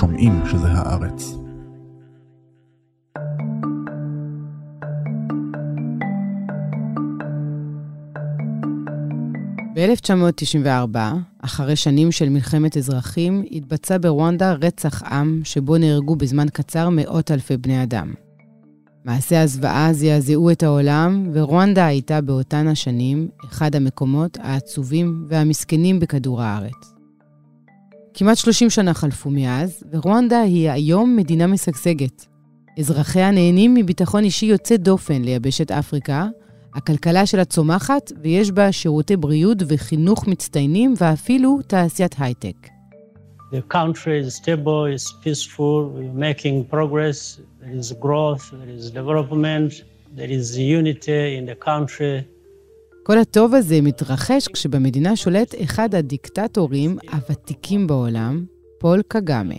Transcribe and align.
שומעים 0.00 0.32
שזה 0.50 0.68
הארץ. 0.68 1.34
ב-1994, 9.74 10.96
אחרי 11.42 11.76
שנים 11.76 12.12
של 12.12 12.28
מלחמת 12.28 12.76
אזרחים, 12.76 13.44
התבצע 13.50 13.96
ברואנדה 14.00 14.52
רצח 14.52 15.02
עם 15.02 15.40
שבו 15.44 15.78
נהרגו 15.78 16.16
בזמן 16.16 16.46
קצר 16.52 16.88
מאות 16.88 17.30
אלפי 17.30 17.56
בני 17.56 17.82
אדם. 17.82 18.12
מעשי 19.04 19.36
הזוועה 19.36 19.92
זעזעו 19.92 20.50
את 20.50 20.62
העולם, 20.62 21.30
ורואנדה 21.32 21.86
הייתה 21.86 22.20
באותן 22.20 22.68
השנים 22.68 23.28
אחד 23.44 23.76
המקומות 23.76 24.38
העצובים 24.42 25.26
והמסכנים 25.28 26.00
בכדור 26.00 26.42
הארץ. 26.42 26.99
כמעט 28.14 28.36
30 28.36 28.70
שנה 28.70 28.94
חלפו 28.94 29.30
מאז, 29.30 29.84
ורואנדה 29.92 30.40
היא 30.40 30.70
היום 30.70 31.16
מדינה 31.16 31.46
משגשגת. 31.46 32.26
אזרחיה 32.78 33.30
נהנים 33.30 33.74
מביטחון 33.74 34.24
אישי 34.24 34.46
יוצא 34.46 34.76
דופן 34.76 35.22
ליבשת 35.22 35.70
אפריקה, 35.70 36.28
הכלכלה 36.74 37.26
שלה 37.26 37.44
צומחת 37.44 38.12
ויש 38.22 38.50
בה 38.50 38.72
שירותי 38.72 39.16
בריאות 39.16 39.58
וחינוך 39.68 40.28
מצטיינים 40.28 40.94
ואפילו 40.98 41.58
תעשיית 41.66 42.14
הייטק. 42.18 42.68
The 43.52 43.74
country 43.74 44.18
is 44.24 44.36
stable, 44.36 44.86
is 44.86 45.04
peaceful, 45.24 45.88
we're 45.94 46.20
making 46.28 46.64
progress, 46.74 47.40
there 47.60 47.76
is 47.80 47.92
growth, 48.06 48.44
there 48.52 48.72
is 48.78 48.90
development, 48.90 49.70
there 50.16 50.30
is 50.38 50.56
unity 50.56 51.36
in 51.38 51.46
the 51.46 51.58
country. 51.66 52.39
כל 53.02 53.18
הטוב 53.18 53.54
הזה 53.54 53.80
מתרחש 53.82 54.48
כשבמדינה 54.48 55.16
שולט 55.16 55.54
אחד 55.62 55.94
הדיקטטורים 55.94 56.98
הוותיקים 57.12 57.86
בעולם, 57.86 58.44
פול 58.78 59.02
קגאמה. 59.08 59.54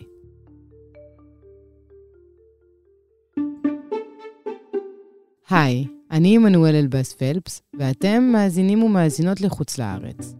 היי, 5.49 5.87
אני 6.11 6.35
עמנואל 6.35 6.75
אלבאס 6.75 7.13
פלפס, 7.13 7.61
ואתם 7.79 8.23
מאזינים 8.23 8.83
ומאזינות 8.83 9.41
לחוץ 9.41 9.77
לארץ. 9.77 10.33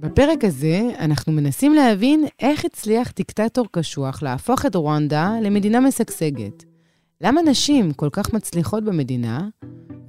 בפרק 0.00 0.44
הזה 0.44 0.80
אנחנו 0.98 1.32
מנסים 1.32 1.74
להבין 1.74 2.24
איך 2.40 2.64
הצליח 2.64 3.12
דיקטטור 3.16 3.66
קשוח 3.70 4.22
להפוך 4.22 4.66
את 4.66 4.74
רואנדה 4.74 5.34
למדינה 5.42 5.80
משגשגת. 5.80 6.64
למה 7.20 7.42
נשים 7.42 7.92
כל 7.92 8.08
כך 8.12 8.34
מצליחות 8.34 8.84
במדינה, 8.84 9.48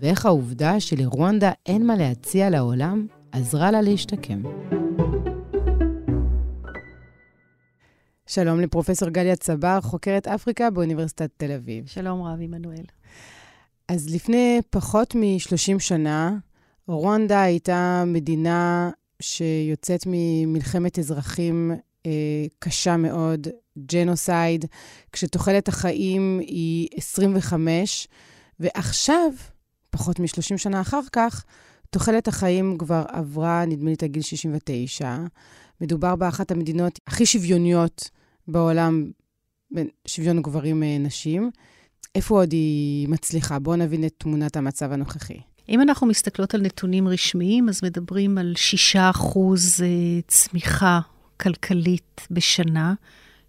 ואיך 0.01 0.25
העובדה 0.25 0.79
שלרואנדה 0.79 1.51
אין 1.65 1.87
מה 1.87 1.95
להציע 1.95 2.49
לעולם 2.49 3.07
עזרה 3.31 3.71
לה 3.71 3.81
להשתקם. 3.81 4.43
שלום 8.27 8.59
לפרופסור 8.59 9.09
גליה 9.09 9.35
צבר, 9.35 9.79
חוקרת 9.81 10.27
אפריקה 10.27 10.69
באוניברסיטת 10.69 11.29
תל 11.37 11.51
אביב. 11.51 11.87
שלום 11.87 12.23
רב, 12.23 12.37
עמנואל. 12.41 12.85
אז 13.87 14.15
לפני 14.15 14.61
פחות 14.69 15.15
מ-30 15.15 15.79
שנה, 15.79 16.37
רואנדה 16.87 17.41
הייתה 17.41 18.03
מדינה 18.07 18.91
שיוצאת 19.21 20.03
ממלחמת 20.05 20.99
אזרחים 20.99 21.71
אה, 22.05 22.11
קשה 22.59 22.97
מאוד, 22.97 23.47
ג'נוסייד, 23.85 24.65
כשתוחלת 25.11 25.67
החיים 25.67 26.39
היא 26.39 26.87
25, 26.95 28.07
ועכשיו, 28.59 29.31
פחות 29.91 30.19
מ-30 30.19 30.57
שנה 30.57 30.81
אחר 30.81 31.01
כך, 31.11 31.45
תוחלת 31.89 32.27
החיים 32.27 32.77
כבר 32.77 33.03
עברה, 33.07 33.65
נדמה 33.65 33.89
לי, 33.89 33.95
את 33.95 34.03
הגיל 34.03 34.21
69. 34.21 35.17
מדובר 35.81 36.15
באחת 36.15 36.51
המדינות 36.51 36.99
הכי 37.07 37.25
שוויוניות 37.25 38.09
בעולם, 38.47 39.11
בין 39.71 39.87
שוויון 40.07 40.41
גברים-נשים. 40.41 41.43
אה, 41.43 41.49
איפה 42.15 42.35
עוד 42.35 42.51
היא 42.51 43.07
מצליחה? 43.07 43.59
בואו 43.59 43.75
נבין 43.75 44.05
את 44.05 44.13
תמונת 44.17 44.57
המצב 44.57 44.91
הנוכחי. 44.91 45.39
אם 45.69 45.81
אנחנו 45.81 46.07
מסתכלות 46.07 46.53
על 46.53 46.61
נתונים 46.61 47.07
רשמיים, 47.07 47.69
אז 47.69 47.83
מדברים 47.83 48.37
על 48.37 48.53
6% 48.93 48.97
אה, 49.83 49.87
צמיחה 50.27 50.99
כלכלית 51.39 52.27
בשנה, 52.31 52.93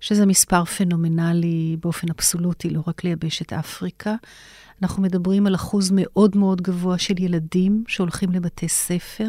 שזה 0.03 0.27
מספר 0.27 0.65
פנומנלי 0.65 1.77
באופן 1.81 2.07
אבסולוטי, 2.11 2.71
לא 2.71 2.83
רק 2.87 3.05
ליבשת 3.05 3.53
אפריקה. 3.53 4.15
אנחנו 4.83 5.03
מדברים 5.03 5.47
על 5.47 5.55
אחוז 5.55 5.91
מאוד 5.95 6.37
מאוד 6.37 6.61
גבוה 6.61 6.99
של 6.99 7.15
ילדים 7.19 7.85
שהולכים 7.89 8.33
לבתי 8.33 8.69
ספר, 8.69 9.29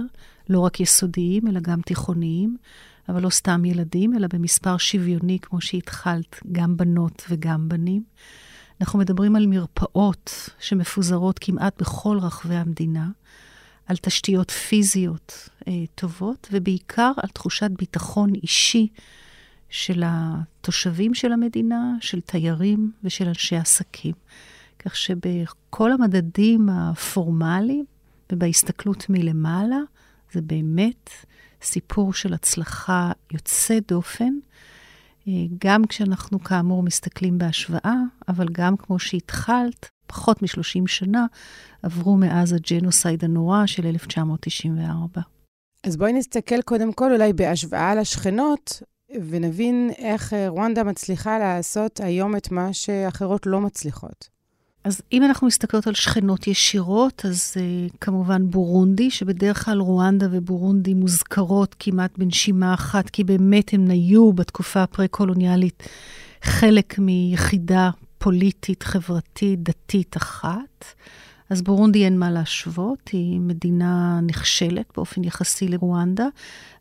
לא 0.50 0.60
רק 0.60 0.80
יסודיים, 0.80 1.48
אלא 1.48 1.60
גם 1.60 1.82
תיכוניים, 1.82 2.58
אבל 3.10 3.22
לא 3.22 3.30
סתם 3.30 3.66
ילדים, 3.66 4.16
אלא 4.16 4.28
במספר 4.34 4.78
שוויוני, 4.78 5.40
כמו 5.42 5.62
שהתחלת, 5.62 6.40
גם 6.52 6.78
בנות 6.78 7.24
וגם 7.30 7.70
בנים. 7.70 8.04
אנחנו 8.82 9.00
מדברים 9.00 9.36
על 9.36 9.48
מרפאות 9.48 10.50
שמפוזרות 10.60 11.40
כמעט 11.40 11.82
בכל 11.82 12.18
רחבי 12.22 12.56
המדינה, 12.56 13.10
על 13.86 13.96
תשתיות 13.98 14.52
פיזיות 14.52 15.50
אה, 15.68 15.74
טובות, 15.96 16.48
ובעיקר 16.52 17.12
על 17.18 17.30
תחושת 17.30 17.72
ביטחון 17.78 18.36
אישי 18.36 18.88
של 19.74 20.04
התושבים 20.06 21.14
של 21.14 21.32
המדינה, 21.32 21.96
של 22.02 22.22
תיירים 22.22 22.92
ושל 23.04 23.28
אנשי 23.28 23.56
עסקים. 23.56 24.14
כך 24.80 24.96
שבכל 24.96 25.92
המדדים 25.92 26.70
הפורמליים 26.70 27.86
ובהסתכלות 28.32 29.06
מלמעלה, 29.10 29.80
זה 30.32 30.42
באמת 30.42 31.10
סיפור 31.62 32.14
של 32.14 32.34
הצלחה 32.34 33.12
יוצא 33.32 33.80
דופן, 33.88 34.34
אה, 35.28 35.34
גם 35.66 35.86
כשאנחנו 35.86 36.44
כאמור 36.44 36.84
מסתכלים 36.84 37.38
בהשוואה, 37.38 37.96
אבל 38.28 38.48
גם 38.52 38.78
כמו 38.78 39.00
שהתחלת, 39.00 39.90
פחות 40.08 40.42
מ-30 40.42 40.88
שנה 40.88 41.26
עברו 41.84 42.18
מאז 42.18 42.54
הג'נוסייד 42.54 43.24
הנורא 43.24 43.66
של 43.66 43.88
1994. 43.88 45.22
אז 45.84 45.98
בואי 45.98 46.14
נסתכל 46.14 46.62
קודם 46.62 46.94
כל 46.94 47.12
אולי 47.12 47.34
בהשוואה 47.34 47.96
לשכנות, 47.96 48.82
ונבין 49.30 49.92
איך 49.98 50.34
אה, 50.34 50.50
רואנדה 50.50 50.84
מצליחה 50.84 51.40
לעשות 51.40 52.00
היום 52.04 52.36
את 52.36 52.52
מה 52.52 52.74
שאחרות 52.74 53.46
לא 53.46 53.62
מצליחות. 53.62 54.34
אז 54.84 55.02
אם 55.12 55.24
אנחנו 55.24 55.48
מסתכלות 55.48 55.88
על 55.88 55.94
שכנות 55.94 56.48
ישירות, 56.48 57.26
אז 57.26 57.54
uh, 57.56 57.98
כמובן 58.02 58.50
בורונדי, 58.50 59.12
שבדרך 59.12 59.66
כלל 59.66 59.80
רואנדה 59.80 60.28
ובורונדי 60.32 60.94
מוזכרות 60.94 61.76
כמעט 61.80 62.18
בנשימה 62.18 62.74
אחת, 62.74 63.10
כי 63.10 63.24
באמת 63.24 63.74
הם 63.74 63.90
היו 63.90 64.34
בתקופה 64.34 64.84
הפרה-קולוניאלית 64.84 65.84
חלק 66.42 67.00
מיחידה 67.00 67.90
פוליטית, 68.18 68.84
חברתית, 68.84 69.64
דתית 69.64 70.18
אחת. 70.18 70.86
אז 71.54 71.62
בורונדי 71.62 72.06
אין 72.06 72.20
מה 72.20 72.32
להשוות, 72.32 73.10
היא 73.12 73.40
מדינה 73.40 74.20
נכשלת 74.24 74.86
באופן 74.96 75.24
יחסי 75.24 75.68
לרואנדה, 75.68 76.28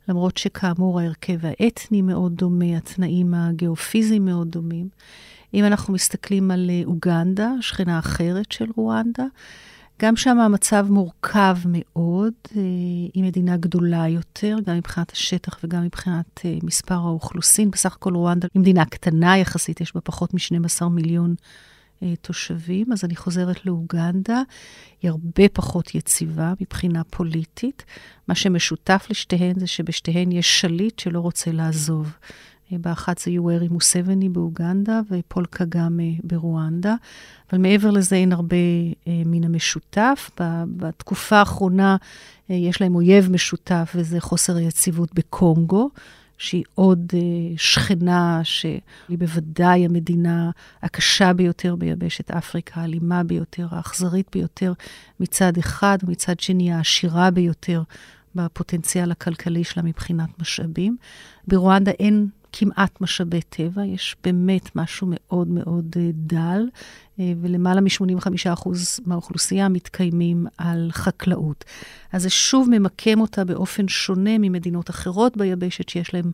למרות 0.08 0.36
שכאמור 0.36 1.00
ההרכב 1.00 1.38
האתני 1.42 2.02
מאוד 2.02 2.36
דומה, 2.36 2.76
התנאים 2.76 3.34
הגיאופיזיים 3.34 4.24
מאוד 4.24 4.50
דומים. 4.50 4.88
אם 5.54 5.64
אנחנו 5.64 5.94
מסתכלים 5.94 6.50
על 6.50 6.70
אה, 6.70 6.82
אוגנדה, 6.84 7.50
שכנה 7.60 7.98
אחרת 7.98 8.52
של 8.52 8.64
רואנדה, 8.76 9.24
גם 10.02 10.16
שם 10.16 10.38
המצב 10.38 10.86
מורכב 10.90 11.56
מאוד, 11.66 12.32
אה, 12.56 12.60
היא 13.14 13.24
מדינה 13.24 13.56
גדולה 13.56 14.08
יותר, 14.08 14.56
גם 14.66 14.76
מבחינת 14.76 15.10
השטח 15.10 15.58
וגם 15.64 15.82
מבחינת 15.82 16.40
אה, 16.44 16.58
מספר 16.62 16.94
האוכלוסין. 16.94 17.70
בסך 17.70 17.94
הכל 17.94 18.14
רואנדה 18.14 18.48
היא 18.54 18.60
מדינה 18.60 18.84
קטנה 18.84 19.38
יחסית, 19.38 19.80
יש 19.80 19.94
בה 19.94 20.00
פחות 20.00 20.34
מ-12 20.34 20.88
מיליון 20.88 21.34
תושבים. 22.20 22.92
אז 22.92 23.04
אני 23.04 23.16
חוזרת 23.16 23.66
לאוגנדה, 23.66 24.42
היא 25.02 25.10
הרבה 25.10 25.48
פחות 25.52 25.94
יציבה 25.94 26.52
מבחינה 26.60 27.04
פוליטית. 27.04 27.84
מה 28.28 28.34
שמשותף 28.34 29.06
לשתיהן 29.10 29.58
זה 29.58 29.66
שבשתיהן 29.66 30.32
יש 30.32 30.60
שליט 30.60 30.98
שלא 30.98 31.20
רוצה 31.20 31.52
לעזוב. 31.52 32.16
באחת 32.80 33.18
זה 33.18 33.30
יוארי 33.30 33.69
מוסבני 33.69 34.28
באוגנדה 34.28 35.00
ופול 35.10 35.46
קגאמה 35.50 36.02
ברואנדה. 36.25 36.94
אבל 37.52 37.60
מעבר 37.60 37.90
לזה 37.90 38.16
אין 38.16 38.32
הרבה 38.32 38.56
אה, 39.08 39.22
מן 39.26 39.44
המשותף. 39.44 40.31
בתקופה 40.76 41.37
האחרונה 41.37 41.96
אה, 42.50 42.54
יש 42.54 42.81
להם 42.81 42.94
אויב 42.94 43.31
משותף, 43.31 43.93
וזה 43.94 44.20
חוסר 44.20 44.56
היציבות 44.56 45.14
בקונגו. 45.14 45.90
שהיא 46.42 46.64
עוד 46.74 47.12
אה, 47.14 47.20
שכנה, 47.56 48.40
שהיא 48.44 48.80
בוודאי 49.08 49.84
המדינה 49.84 50.50
הקשה 50.82 51.32
ביותר 51.32 51.76
ביבשת 51.76 52.30
אפריקה, 52.30 52.80
האלימה 52.80 53.22
ביותר, 53.24 53.66
האכזרית 53.70 54.26
ביותר 54.32 54.72
מצד 55.20 55.52
אחד, 55.58 55.98
ומצד 56.02 56.40
שני 56.40 56.72
העשירה 56.72 57.30
ביותר 57.30 57.82
בפוטנציאל 58.34 59.10
הכלכלי 59.10 59.64
שלה 59.64 59.82
מבחינת 59.82 60.28
משאבים. 60.40 60.96
ברואנדה 61.48 61.90
אין 61.90 62.26
כמעט 62.52 63.00
משאבי 63.00 63.40
טבע, 63.40 63.84
יש 63.84 64.16
באמת 64.25 64.76
משהו 64.76 65.06
מאוד 65.10 65.49
מאוד 65.49 65.96
דל, 66.12 66.69
ולמעלה 67.19 67.81
מ-85% 67.81 68.69
מהאוכלוסייה 69.06 69.69
מתקיימים 69.69 70.46
על 70.58 70.88
חקלאות. 70.93 71.64
אז 72.12 72.22
זה 72.22 72.31
שוב 72.31 72.69
ממקם 72.70 73.20
אותה 73.20 73.44
באופן 73.44 73.88
שונה 73.88 74.38
ממדינות 74.38 74.90
אחרות 74.90 75.37
ביבשת 75.37 75.88
שיש 75.88 76.14
להן 76.14 76.31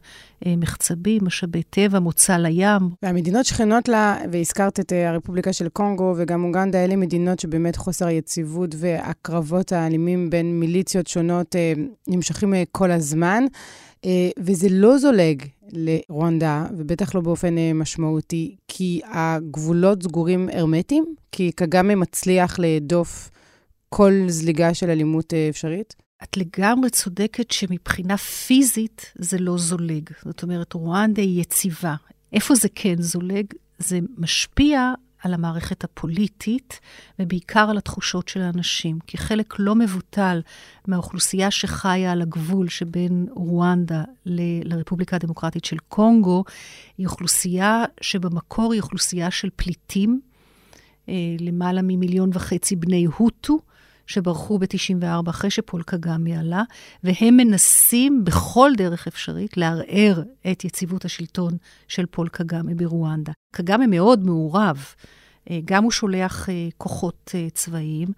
מחצבים, 0.47 1.25
משאבי 1.25 1.63
טבע, 1.63 1.99
מוצא 1.99 2.37
לים. 2.37 2.91
והמדינות 3.03 3.47
שכנות 3.47 3.89
לה, 3.89 4.17
והזכרת 4.33 4.81
את 4.81 4.93
הרפובליקה 4.93 5.53
של 5.53 5.69
קונגו 5.69 6.15
וגם 6.17 6.45
אוגנדה, 6.45 6.85
אלה 6.85 6.97
מדינות 6.97 7.39
שבאמת 7.39 7.77
חוסר 7.77 8.07
היציבות 8.07 8.75
והקרבות 8.79 9.73
האלימים 9.73 10.31
בין 10.31 10.61
מיליציות 10.61 11.07
שונות 11.07 11.57
נמשכים 12.09 12.55
כל 12.73 12.91
הזמן. 12.91 13.45
וזה 14.39 14.69
לא 14.71 14.99
זולג 14.99 15.43
לרואנדה, 15.73 16.67
ובטח 16.77 17.15
לא 17.15 17.21
באופן 17.21 17.55
משמעותי, 17.75 18.57
כי 18.69 19.01
הגבולות 19.05 20.03
סגורים 20.03 20.49
הרמטיים? 20.53 21.15
כי 21.33 21.53
קגאמה 21.53 21.95
מצליח 21.95 22.59
להדוף 22.59 23.31
כל 23.89 24.13
זליגה 24.29 24.75
של 24.75 24.91
אלימות 24.91 25.35
אפשרית? 25.35 25.95
את 26.23 26.37
לגמרי 26.37 26.91
צודקת 26.91 27.51
שמבחינה 27.51 28.17
פיזית 28.17 29.13
זה 29.19 29.39
לא 29.39 29.59
זולג. 29.59 30.11
זאת 30.25 30.43
אומרת, 30.43 30.73
רואנדה 30.73 31.23
היא 31.23 31.41
יציבה. 31.41 31.95
איפה 32.33 32.55
זה 32.55 32.69
כן 32.75 33.03
זולג? 33.03 33.47
זה 33.79 33.99
משפיע 34.17 34.93
על 35.29 35.35
המערכת 35.35 35.85
הפוליטית, 35.85 36.81
ובעיקר 37.19 37.67
על 37.71 37.79
התחושות 37.79 38.29
של 38.29 38.41
האנשים. 38.41 38.99
כי 39.07 39.19
חלק 39.19 39.55
לא 39.59 39.75
מבוטל 39.75 40.41
מהאוכלוסייה 40.87 41.51
שחיה 41.51 42.13
על 42.13 42.23
הגבול 42.23 42.69
שבין 42.69 43.27
רואנדה 43.35 44.03
ל- 44.27 44.73
לרפובליקה 44.75 45.17
הדמוקרטית 45.17 45.65
של 45.65 45.77
קונגו, 45.89 46.45
היא 46.99 47.07
אוכלוסייה 47.07 47.85
שבמקור 48.01 48.73
היא 48.73 48.81
אוכלוסייה 48.81 49.31
של 49.31 49.49
פליטים, 49.57 50.21
אה, 51.09 51.15
למעלה 51.41 51.83
ממיליון 51.83 52.31
וחצי 52.33 52.77
בני 52.77 53.05
הוטו. 53.17 53.59
שברחו 54.09 54.59
ב-94 54.59 55.31
אחרי 55.31 55.51
שפול 55.51 55.83
קגאמי 55.83 56.37
עלה, 56.37 56.63
והם 57.05 57.37
מנסים 57.37 58.25
בכל 58.25 58.71
דרך 58.77 59.07
אפשרית 59.07 59.57
לערער 59.57 60.23
את 60.53 60.65
יציבות 60.65 61.05
השלטון 61.05 61.57
של 61.89 62.07
פול 62.07 62.29
קגאמי 62.29 62.75
ברואנדה. 62.75 63.33
קגאמי 63.55 63.87
מאוד 63.87 64.27
מעורב. 64.27 64.85
אה, 65.51 65.59
גם 65.65 65.83
הוא 65.83 65.91
שולח 65.91 66.49
אה, 66.49 66.69
כוחות 66.77 67.31
אה, 67.35 67.47
צבאיים, 67.55 68.09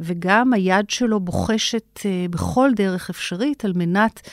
וגם 0.00 0.52
היד 0.52 0.90
שלו 0.90 1.20
בוחשת 1.20 2.00
בכל 2.30 2.70
דרך 2.76 3.10
אפשרית 3.10 3.64
על 3.64 3.72
מנת 3.76 4.28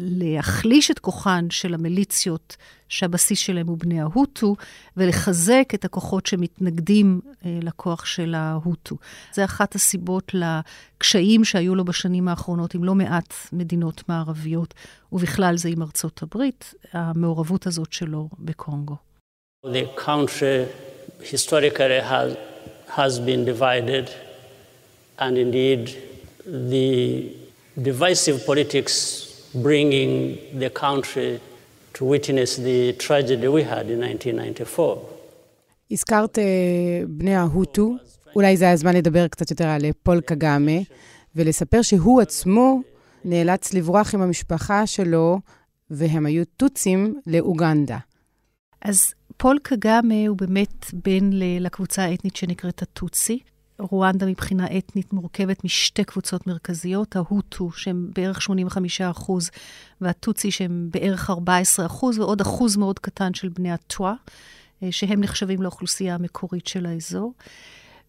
להחליש 0.00 0.90
את 0.90 0.98
כוחן 0.98 1.46
של 1.50 1.74
המיליציות 1.74 2.56
שהבסיס 2.88 3.38
שלהם 3.38 3.66
הוא 3.66 3.78
בני 3.78 4.00
ההוטו, 4.00 4.56
ולחזק 4.96 5.70
את 5.74 5.84
הכוחות 5.84 6.26
שמתנגדים 6.26 7.20
אה, 7.46 7.58
לכוח 7.62 8.04
של 8.04 8.34
ההוטו. 8.34 8.96
זה 9.32 9.44
אחת 9.44 9.74
הסיבות 9.74 10.32
לקשיים 10.34 11.44
שהיו 11.44 11.74
לו 11.74 11.84
בשנים 11.84 12.28
האחרונות 12.28 12.74
עם 12.74 12.84
לא 12.84 12.94
מעט 12.94 13.34
מדינות 13.52 14.02
מערביות, 14.08 14.74
ובכלל 15.12 15.56
זה 15.56 15.68
עם 15.68 15.82
ארצות 15.82 16.22
הברית, 16.22 16.74
המעורבות 16.92 17.66
הזאת 17.66 17.92
שלו 17.92 18.28
בקונגו. 18.38 18.96
The 19.66 19.86
country 20.06 20.66
historically 21.20 22.00
has, 22.00 22.36
has 22.96 23.18
been 23.18 23.44
divided, 23.44 24.06
and 25.18 25.36
indeed 25.36 25.82
the 26.46 26.88
divisive 27.82 28.46
politics 28.46 29.27
bringing 29.62 30.38
the 30.62 30.70
country 30.70 31.40
to 31.94 32.04
witness 32.04 32.56
the 32.56 32.92
tragedy 33.06 33.48
we 33.48 33.62
had 33.62 33.86
in 33.90 34.02
1994. 34.02 34.98
הזכרת 35.90 36.38
uh, 36.38 36.40
בני 37.08 37.34
ההוטו, 37.34 37.96
אולי 38.36 38.56
זה 38.56 38.70
הזמן 38.70 38.96
לדבר 38.96 39.28
קצת 39.28 39.50
יותר 39.50 39.66
על 39.66 39.82
פול 40.02 40.20
קגאמה, 40.20 40.78
ולספר 41.36 41.82
שהוא 41.82 42.20
עצמו 42.20 42.80
נאלץ 43.24 43.74
לברוח 43.74 44.14
עם 44.14 44.22
המשפחה 44.22 44.86
שלו, 44.86 45.38
והם 45.90 46.26
היו 46.26 46.44
טוצים, 46.56 47.20
לאוגנדה. 47.26 47.98
אז 48.82 49.14
פול 49.36 49.58
קגאמה 49.62 50.26
הוא 50.28 50.36
באמת 50.36 50.84
בן 50.92 51.30
לקבוצה 51.60 52.04
האתנית 52.04 52.36
שנקראת 52.36 52.82
הטוצי. 52.82 53.38
רואנדה 53.78 54.26
מבחינה 54.26 54.66
אתנית 54.78 55.12
מורכבת 55.12 55.64
משתי 55.64 56.04
קבוצות 56.04 56.46
מרכזיות, 56.46 57.16
ההוטו, 57.16 57.70
שהם 57.70 58.10
בערך 58.14 58.42
85 58.42 59.00
אחוז, 59.00 59.50
והטוצי, 60.00 60.50
שהם 60.50 60.88
בערך 60.92 61.30
14 61.30 61.86
אחוז, 61.86 62.18
ועוד 62.18 62.40
אחוז 62.40 62.76
מאוד 62.76 62.98
קטן 62.98 63.34
של 63.34 63.48
בני 63.48 63.72
הטואה, 63.72 64.14
אה, 64.82 64.88
שהם 64.92 65.20
נחשבים 65.20 65.62
לאוכלוסייה 65.62 66.14
המקורית 66.14 66.66
של 66.66 66.86
האזור. 66.86 67.34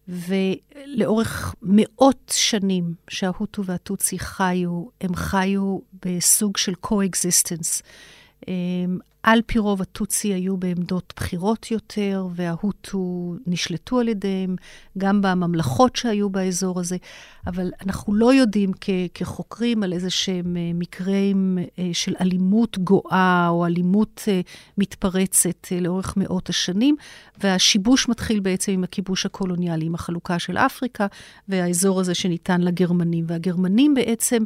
ולאורך 0.08 1.54
מאות 1.62 2.32
שנים 2.34 2.94
שההוטו 3.08 3.64
והטוצי 3.64 4.18
חיו, 4.18 4.84
הם 5.00 5.14
חיו 5.14 5.78
בסוג 6.04 6.56
של 6.56 6.72
co-existence. 6.86 7.82
על 9.22 9.40
פי 9.46 9.58
רוב 9.58 9.82
הטוצי 9.82 10.28
היו 10.28 10.56
בעמדות 10.56 11.12
בכירות 11.16 11.70
יותר, 11.70 12.26
וההוטו 12.34 13.34
נשלטו 13.46 14.00
על 14.00 14.08
ידיהם, 14.08 14.56
גם 14.98 15.22
בממלכות 15.22 15.96
שהיו 15.96 16.30
באזור 16.30 16.80
הזה, 16.80 16.96
אבל 17.46 17.70
אנחנו 17.86 18.14
לא 18.14 18.34
יודעים 18.34 18.72
כ- 18.80 18.90
כחוקרים 19.14 19.82
על 19.82 19.92
איזה 19.92 20.10
שהם 20.10 20.56
אה, 20.56 20.70
מקרים 20.74 21.58
אה, 21.78 21.90
של 21.92 22.14
אלימות 22.20 22.78
גואה 22.78 23.46
או 23.48 23.66
אלימות 23.66 24.22
אה, 24.28 24.40
מתפרצת 24.78 25.66
לאורך 25.80 26.16
מאות 26.16 26.48
השנים, 26.48 26.96
והשיבוש 27.38 28.08
מתחיל 28.08 28.40
בעצם 28.40 28.72
עם 28.72 28.84
הכיבוש 28.84 29.26
הקולוניאלי, 29.26 29.86
עם 29.86 29.94
החלוקה 29.94 30.38
של 30.38 30.56
אפריקה 30.56 31.06
והאזור 31.48 32.00
הזה 32.00 32.14
שניתן 32.14 32.60
לגרמנים. 32.60 33.24
והגרמנים 33.28 33.94
בעצם 33.94 34.42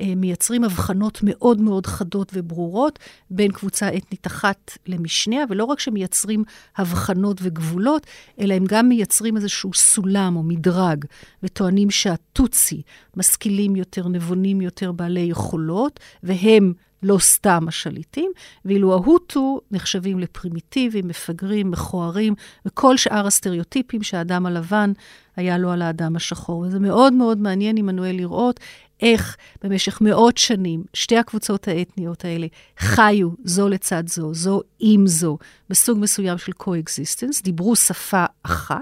מייצרים 0.00 0.64
הבחנות 0.64 1.20
מאוד 1.22 1.60
מאוד 1.60 1.86
חדות 1.86 2.32
וברורות 2.34 2.98
בין 3.30 3.52
קבוצה 3.52 3.88
אתנית 3.88 4.17
אחת 4.26 4.78
למשניה, 4.86 5.44
ולא 5.48 5.64
רק 5.64 5.80
שמייצרים 5.80 6.44
הבחנות 6.76 7.38
וגבולות, 7.42 8.06
אלא 8.40 8.54
הם 8.54 8.64
גם 8.68 8.88
מייצרים 8.88 9.36
איזשהו 9.36 9.74
סולם 9.74 10.36
או 10.36 10.42
מדרג, 10.42 11.04
וטוענים 11.42 11.90
שהטוצי 11.90 12.82
משכילים 13.16 13.76
יותר, 13.76 14.08
נבונים 14.08 14.60
יותר, 14.60 14.92
בעלי 14.92 15.20
יכולות, 15.20 16.00
והם 16.22 16.72
לא 17.02 17.18
סתם 17.18 17.64
השליטים, 17.68 18.30
ואילו 18.64 18.92
ההוטו 18.92 19.60
נחשבים 19.70 20.18
לפרימיטיביים, 20.18 21.08
מפגרים, 21.08 21.70
מכוערים, 21.70 22.34
וכל 22.66 22.96
שאר 22.96 23.26
הסטריאוטיפים 23.26 24.02
שהאדם 24.02 24.46
הלבן 24.46 24.92
היה 25.36 25.58
לו 25.58 25.70
על 25.70 25.82
האדם 25.82 26.16
השחור. 26.16 26.58
וזה 26.60 26.78
מאוד 26.78 27.12
מאוד 27.12 27.38
מעניין, 27.38 27.76
עמנואל, 27.76 28.16
לראות 28.16 28.60
איך 29.02 29.36
במשך 29.62 30.00
מאות 30.00 30.38
שנים 30.38 30.82
שתי 30.94 31.16
הקבוצות 31.16 31.68
האתניות 31.68 32.24
האלה 32.24 32.46
חיו 32.78 33.28
זו 33.44 33.68
לצד 33.68 34.08
זו, 34.08 34.34
זו 34.34 34.60
עם 34.80 35.06
זו, 35.06 35.38
בסוג 35.70 35.98
מסוים 35.98 36.38
של 36.38 36.52
co-existence, 36.62 37.42
דיברו 37.42 37.76
שפה 37.76 38.24
אחת. 38.42 38.78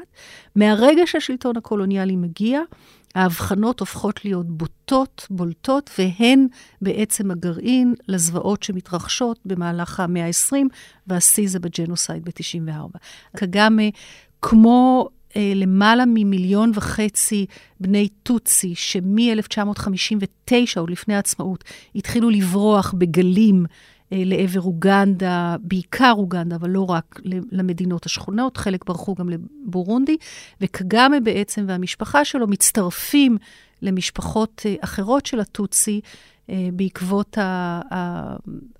מהרגע 0.56 1.02
שהשלטון 1.06 1.56
הקולוניאלי 1.56 2.16
מגיע, 2.16 2.60
ההבחנות 3.14 3.80
הופכות 3.80 4.24
להיות 4.24 4.46
בוטות, 4.46 5.26
בולטות, 5.30 5.90
והן 5.98 6.46
בעצם 6.82 7.30
הגרעין 7.30 7.94
לזוועות 8.08 8.62
שמתרחשות 8.62 9.38
במהלך 9.44 10.00
המאה 10.00 10.26
ה-20, 10.26 10.56
והשיא 11.06 11.48
זה 11.48 11.58
בג'נוסייד 11.58 12.24
ב-94. 12.24 12.98
קגאמה, 13.36 13.82
כמו 14.42 15.08
למעלה 15.54 16.04
ממיליון 16.06 16.72
וחצי 16.74 17.46
בני 17.80 18.08
טוצי, 18.22 18.74
שמ-1959, 18.74 20.52
עוד 20.76 20.90
לפני 20.90 21.14
העצמאות, 21.14 21.64
התחילו 21.94 22.30
לברוח 22.30 22.94
בגלים 22.98 23.66
אה, 24.12 24.22
לעבר 24.24 24.60
אוגנדה, 24.60 25.56
בעיקר 25.60 26.12
אוגנדה, 26.16 26.56
אבל 26.56 26.70
לא 26.70 26.90
רק 26.90 27.20
למדינות 27.52 28.06
השכונות, 28.06 28.56
חלק 28.56 28.84
ברחו 28.84 29.14
גם 29.14 29.28
לבורונדי, 29.28 30.16
וקגאמה 30.60 31.20
בעצם 31.20 31.64
והמשפחה 31.68 32.24
שלו 32.24 32.46
מצטרפים 32.46 33.36
למשפחות 33.82 34.62
אה, 34.66 34.74
אחרות 34.80 35.26
של 35.26 35.40
הטוצי, 35.40 36.00
אה, 36.50 36.68
בעקבות 36.72 37.38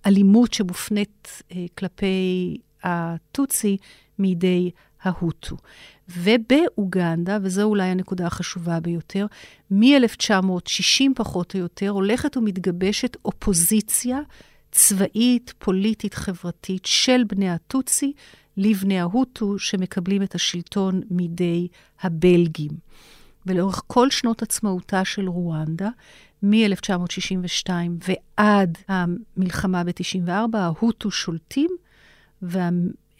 האלימות 0.04 0.52
שמופנית 0.52 1.42
כלפי 1.78 2.56
הטוצי 2.82 3.76
מידי 4.18 4.70
ההוטו. 5.06 5.56
ובאוגנדה, 6.08 7.38
וזו 7.42 7.62
אולי 7.62 7.84
הנקודה 7.84 8.26
החשובה 8.26 8.80
ביותר, 8.80 9.26
מ-1960 9.70 11.04
פחות 11.14 11.54
או 11.54 11.60
יותר 11.60 11.88
הולכת 11.90 12.36
ומתגבשת 12.36 13.16
אופוזיציה 13.25 14.18
צבאית, 14.72 15.54
פוליטית, 15.58 16.14
חברתית 16.14 16.86
של 16.86 17.25
בני 17.28 17.50
הטוצי 17.50 18.12
לבני 18.56 19.00
ההוטו 19.00 19.58
שמקבלים 19.58 20.22
את 20.22 20.34
השלטון 20.34 21.00
מידי 21.10 21.68
הבלגים. 22.00 22.70
ולאורך 23.46 23.82
כל 23.86 24.10
שנות 24.10 24.42
עצמאותה 24.42 25.04
של 25.04 25.28
רואנדה, 25.28 25.88
מ-1962 26.42 27.70
ועד 28.08 28.78
המלחמה 28.88 29.84
ב-94, 29.84 30.56
ההוטו 30.56 31.10
שולטים, 31.10 31.70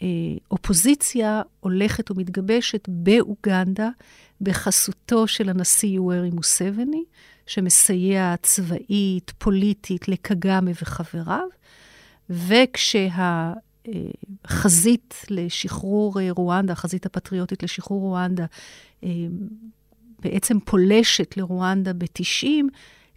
והאופוזיציה 0.01 1.41
הולכת 1.59 2.11
ומתגבשת 2.11 2.87
באוגנדה 2.87 3.89
בחסותו 4.41 5.27
של 5.27 5.49
הנשיא 5.49 5.89
יוארי 5.89 6.29
מוסבני, 6.29 7.03
שמסייע 7.45 8.35
צבאית, 8.41 9.31
פוליטית, 9.37 10.07
לקגאמה 10.07 10.71
וחבריו, 10.81 11.47
וכשהחזית 12.29 13.55
לשחרור 15.29 16.19
רואנדה, 16.29 16.73
החזית 16.73 17.05
הפטריוטית 17.05 17.63
לשחרור 17.63 18.01
רואנדה, 18.01 18.45
אה, 19.03 19.09
בעצם 20.19 20.59
פולשת 20.59 21.37
לרואנדה 21.37 21.93
ב-90, 21.93 22.63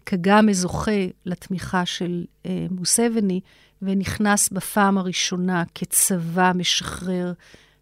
קגאמה 0.03 0.53
זוכה 0.53 1.05
לתמיכה 1.25 1.85
של 1.85 2.25
אה, 2.45 2.67
מוסבני, 2.71 3.39
ונכנס 3.81 4.49
בפעם 4.49 4.97
הראשונה 4.97 5.63
כצבא 5.75 6.51
משחרר 6.55 7.33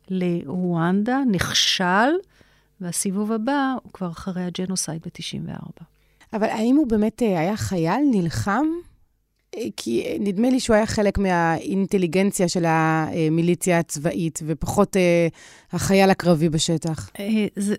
לרואנדה, 0.09 1.19
נכשל, 1.31 2.09
והסיבוב 2.81 3.31
הבא 3.31 3.73
הוא 3.83 3.93
כבר 3.93 4.09
אחרי 4.09 4.43
הג'נוסייד 4.43 5.01
ב-94. 5.01 5.83
אבל 6.33 6.47
האם 6.47 6.75
הוא 6.75 6.87
באמת 6.87 7.23
אה, 7.23 7.39
היה 7.39 7.57
חייל, 7.57 8.01
נלחם? 8.11 8.65
אה, 9.57 9.63
כי 9.77 10.03
אה, 10.05 10.15
נדמה 10.19 10.49
לי 10.49 10.59
שהוא 10.59 10.75
היה 10.75 10.85
חלק 10.85 11.17
מהאינטליגנציה 11.17 12.47
של 12.47 12.65
המיליציה 12.67 13.79
הצבאית, 13.79 14.39
ופחות 14.45 14.97
אה, 14.97 15.27
החייל 15.71 16.09
הקרבי 16.09 16.49
בשטח. 16.49 17.09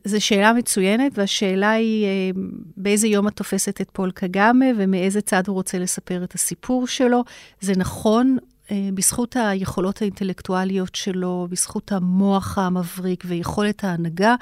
זו 0.05 0.21
שאלה 0.21 0.53
מצוינת, 0.53 1.13
והשאלה 1.19 1.71
היא 1.71 2.07
אה, 2.07 2.31
באיזה 2.77 3.09
יום 3.09 3.29
את 3.29 3.37
תופסת 3.37 3.81
את 3.81 3.91
פול 3.93 4.11
קגאמה, 4.11 4.67
ומאיזה 4.79 5.21
צד 5.21 5.43
הוא 5.47 5.55
רוצה 5.55 5.79
לספר 5.79 6.25
את 6.25 6.35
הסיפור 6.35 6.87
שלו. 6.87 7.25
זה 7.61 7.73
נכון, 7.77 8.37
אה, 8.71 8.89
בזכות 8.95 9.37
היכולות 9.37 10.03
האינטלקטואליות 10.03 10.95
שלו, 10.95 11.47
בזכות 11.51 11.93
המוח 11.93 12.59
המבריק 12.59 13.25
ויכולת 13.27 13.85
ההנהגה, 13.85 14.35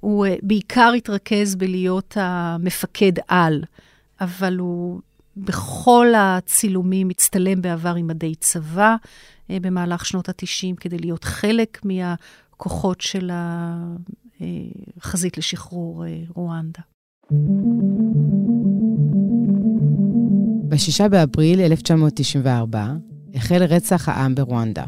הוא 0.00 0.26
בעיקר 0.42 0.92
התרכז 0.96 1.54
בלהיות 1.54 2.16
המפקד 2.20 3.12
על, 3.28 3.62
אבל 4.20 4.58
הוא 4.58 5.00
בכל 5.36 6.06
הצילומים 6.16 7.10
הצטלם 7.10 7.62
בעבר 7.62 7.94
עם 7.94 8.06
מדי 8.06 8.34
צבא 8.34 8.96
uh, 9.48 9.52
במהלך 9.60 10.06
שנות 10.06 10.28
ה-90 10.28 10.76
כדי 10.76 10.98
להיות 10.98 11.24
חלק 11.24 11.80
מהכוחות 11.84 13.00
של 13.00 13.30
החזית 15.00 15.38
לשחרור 15.38 16.04
uh, 16.04 16.32
רואנדה. 16.34 16.80
ב-6 20.68 21.08
באפריל 21.08 21.60
1994 21.60 22.92
החל 23.34 23.62
רצח 23.62 24.08
העם 24.08 24.34
ברואנדה. 24.34 24.84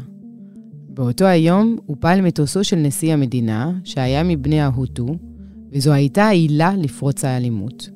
באותו 0.89 1.25
היום 1.25 1.77
הופל 1.85 2.21
מטוסו 2.21 2.63
של 2.63 2.75
נשיא 2.75 3.13
המדינה, 3.13 3.71
שהיה 3.83 4.23
מבני 4.23 4.61
ההוטו, 4.61 5.05
וזו 5.71 5.91
הייתה 5.93 6.23
העילה 6.23 6.73
לפרוץ 6.77 7.25
האלימות. 7.25 7.89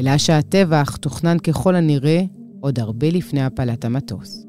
אלא 0.00 0.18
שהטבח 0.18 0.96
תוכנן 0.96 1.38
ככל 1.38 1.74
הנראה 1.74 2.22
עוד 2.60 2.78
הרבה 2.78 3.10
לפני 3.10 3.42
הפלת 3.42 3.84
המטוס. 3.84 4.46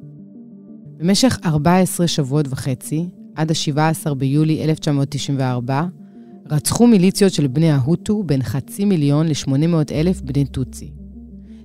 במשך 0.97 1.39
14 1.45 2.07
שבועות 2.07 2.45
וחצי, 2.49 3.09
עד 3.35 3.51
ה-17 3.51 4.13
ביולי 4.13 4.63
1994, 4.63 5.85
רצחו 6.51 6.87
מיליציות 6.87 7.33
של 7.33 7.47
בני 7.47 7.71
ההוטו 7.71 8.23
בין 8.23 8.43
חצי 8.43 8.85
מיליון 8.85 9.27
ל-800 9.27 9.91
אלף 9.91 10.21
בני 10.21 10.45
טוצי. 10.45 10.91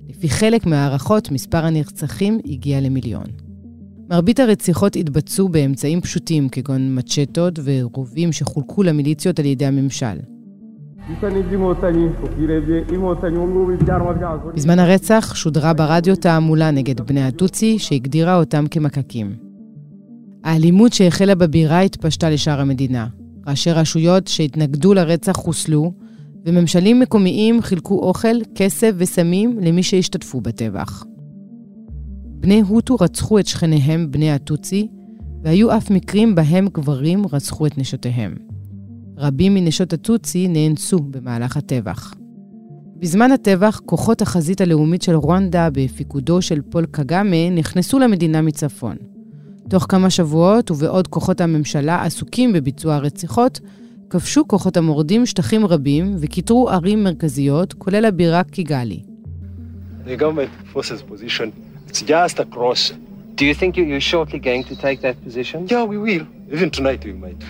לפי 0.09 0.29
חלק 0.29 0.65
מהערכות, 0.65 1.31
מספר 1.31 1.65
הנרצחים 1.65 2.39
הגיע 2.45 2.81
למיליון. 2.81 3.27
מרבית 4.09 4.39
הרציחות 4.39 4.95
התבצעו 4.95 5.49
באמצעים 5.49 6.01
פשוטים, 6.01 6.49
כגון 6.49 6.97
מצ'טות 6.97 7.59
ורובים 7.63 8.31
שחולקו 8.31 8.83
למיליציות 8.83 9.39
על 9.39 9.45
ידי 9.45 9.65
הממשל. 9.65 10.17
בזמן 14.55 14.79
הרצח 14.79 15.35
שודרה 15.35 15.73
ברדיו 15.73 16.15
תעמולה 16.15 16.71
נגד 16.71 17.01
בני 17.01 17.23
הטוצי, 17.23 17.79
שהגדירה 17.79 18.35
אותם 18.35 18.67
כמקקים. 18.71 19.35
האלימות 20.43 20.93
שהחלה 20.93 21.35
בבירה 21.35 21.81
התפשטה 21.81 22.29
לשאר 22.29 22.61
המדינה. 22.61 23.07
ראשי 23.47 23.71
רשויות 23.71 24.27
שהתנגדו 24.27 24.93
לרצח 24.93 25.31
חוסלו, 25.31 25.93
וממשלים 26.45 26.99
מקומיים 26.99 27.61
חילקו 27.61 27.99
אוכל, 27.99 28.37
כסף 28.55 28.91
וסמים 28.97 29.59
למי 29.61 29.83
שהשתתפו 29.83 30.41
בטבח. 30.41 31.03
בני 32.25 32.61
הוטו 32.61 32.95
רצחו 32.95 33.39
את 33.39 33.47
שכניהם, 33.47 34.11
בני 34.11 34.31
הטוצי, 34.31 34.87
והיו 35.43 35.77
אף 35.77 35.91
מקרים 35.91 36.35
בהם 36.35 36.67
גברים 36.67 37.21
רצחו 37.31 37.65
את 37.65 37.77
נשותיהם. 37.77 38.46
רבים 39.17 39.53
מנשות 39.53 39.93
הטוצי 39.93 40.47
נאנסו 40.47 40.99
במהלך 40.99 41.57
הטבח. 41.57 42.13
בזמן 42.99 43.31
הטבח, 43.31 43.81
כוחות 43.85 44.21
החזית 44.21 44.61
הלאומית 44.61 45.01
של 45.01 45.15
רואנדה 45.15 45.69
בפיקודו 45.71 46.41
של 46.41 46.61
פול 46.61 46.85
קגאמה 46.85 47.49
נכנסו 47.49 47.99
למדינה 47.99 48.41
מצפון. 48.41 48.95
תוך 49.69 49.85
כמה 49.89 50.09
שבועות, 50.09 50.71
ובעוד 50.71 51.07
כוחות 51.07 51.41
הממשלה 51.41 52.03
עסוקים 52.03 52.53
בביצוע 52.53 52.95
הרציחות, 52.95 53.59
כבשו 54.09 54.47
כוחות 54.47 54.77
המורדים 54.77 55.25
שטחים 55.25 55.65
רבים 55.65 56.15
וכיתרו 56.19 56.69
ערים 56.69 57.03
מרכזיות, 57.03 57.73
כולל 57.73 58.05
הבירה 58.05 58.43
קיגאלי. 58.43 59.03
The 60.05 60.19
government 60.19 60.75
forces 60.75 61.01
position 61.11 61.51
It's 61.87 62.01
just 62.01 62.39
across. 62.39 62.93
Do 63.35 63.45
you 63.45 63.53
think 63.53 63.77
you're 63.77 64.01
shortly 64.01 64.39
going 64.39 64.63
to 64.65 64.75
take 64.75 65.01
that 65.01 65.15
position? 65.23 65.67
Yeah, 65.67 65.83
we 65.83 65.97
will. 65.97 66.25
Even 66.51 66.69
tonight 66.77 67.03
we 67.03 67.13
might. 67.23 67.45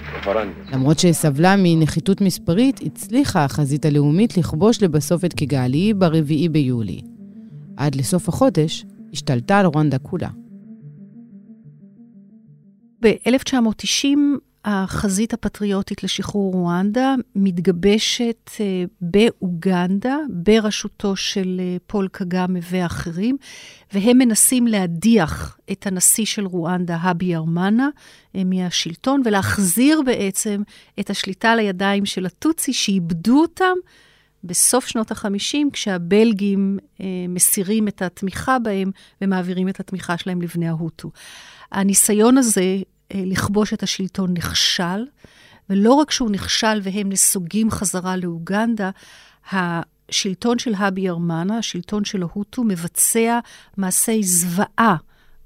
למרות 0.73 0.99
שסבלה 0.99 1.55
מנחיתות 1.57 2.21
מספרית, 2.21 2.79
הצליחה 2.85 3.45
החזית 3.45 3.85
הלאומית 3.85 4.37
לכבוש 4.37 4.83
לבסוף 4.83 5.25
את 5.25 5.33
קיגאלי 5.33 5.93
ב-4 5.93 6.49
ביולי. 6.51 7.01
עד 7.77 7.95
לסוף 7.95 8.29
החודש 8.29 8.85
השתלטה 9.13 9.59
על 9.59 9.65
רואנדה 9.65 9.97
כולה. 9.97 10.29
ב-1990 13.01 14.05
החזית 14.69 15.33
הפטריוטית 15.33 16.03
לשחרור 16.03 16.53
רואנדה 16.53 17.15
מתגבשת 17.35 18.51
אה, 18.59 18.83
באוגנדה, 19.01 20.17
בראשותו 20.29 21.15
של 21.15 21.61
אה, 21.63 21.77
פול 21.87 22.07
קגאמה 22.11 22.59
ואחרים, 22.71 23.37
והם 23.93 24.17
מנסים 24.17 24.67
להדיח 24.67 25.57
את 25.71 25.87
הנשיא 25.87 26.25
של 26.25 26.45
רואנדה, 26.45 26.95
האבי 26.95 27.35
ארמנה, 27.35 27.89
אה, 28.35 28.43
מהשלטון, 28.43 29.21
ולהחזיר 29.25 30.01
בעצם 30.01 30.61
את 30.99 31.09
השליטה 31.09 31.55
לידיים 31.55 32.05
של 32.05 32.25
הטוצי, 32.25 32.73
שאיבדו 32.73 33.41
אותם 33.41 33.75
בסוף 34.43 34.87
שנות 34.87 35.11
ה-50, 35.11 35.57
כשהבלגים 35.73 36.77
מסירים 37.29 37.87
את 37.87 38.01
התמיכה 38.01 38.59
בהם 38.59 38.91
ומעבירים 39.21 39.69
את 39.69 39.79
התמיכה 39.79 40.17
שלהם 40.17 40.41
לבני 40.41 40.67
ההוטו. 40.67 41.11
הניסיון 41.71 42.37
הזה 42.37 42.77
לכבוש 43.13 43.73
את 43.73 43.83
השלטון 43.83 44.33
נכשל, 44.33 45.05
ולא 45.69 45.93
רק 45.93 46.11
שהוא 46.11 46.31
נכשל 46.31 46.79
והם 46.83 47.09
נסוגים 47.09 47.71
חזרה 47.71 48.15
לאוגנדה, 48.15 48.89
השלטון 49.51 50.59
של 50.59 50.73
האבי 50.77 51.09
ארמנה, 51.09 51.57
השלטון 51.57 52.05
של 52.05 52.21
ההוטו, 52.21 52.63
מבצע 52.63 53.39
מעשי 53.77 54.23
זוועה 54.23 54.95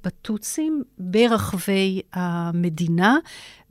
בטוצים 0.04 0.84
ברחבי 0.98 2.02
המדינה, 2.14 3.18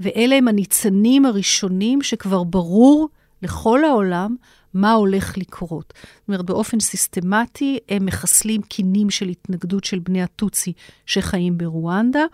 ואלה 0.00 0.37
הם 0.37 0.49
הניצנים 0.49 1.26
הראשונים 1.26 2.02
שכבר 2.02 2.44
ברור 2.44 3.09
לכל 3.42 3.85
העולם 3.85 4.37
מה 4.75 4.92
הולך 4.92 5.38
לקרות. 5.38 5.92
זאת 5.97 6.28
אומרת, 6.28 6.44
באופן 6.44 6.80
סיסטמטי 6.80 7.78
הם 7.88 8.06
מחסלים 8.06 8.62
קינים 8.62 9.11
של 9.11 9.28
התנגדות 9.28 9.85
של 9.85 9.99
בני 9.99 10.23
הטוצי 10.23 10.73
שחיים 11.06 11.59
ברואנדה. 11.59 12.25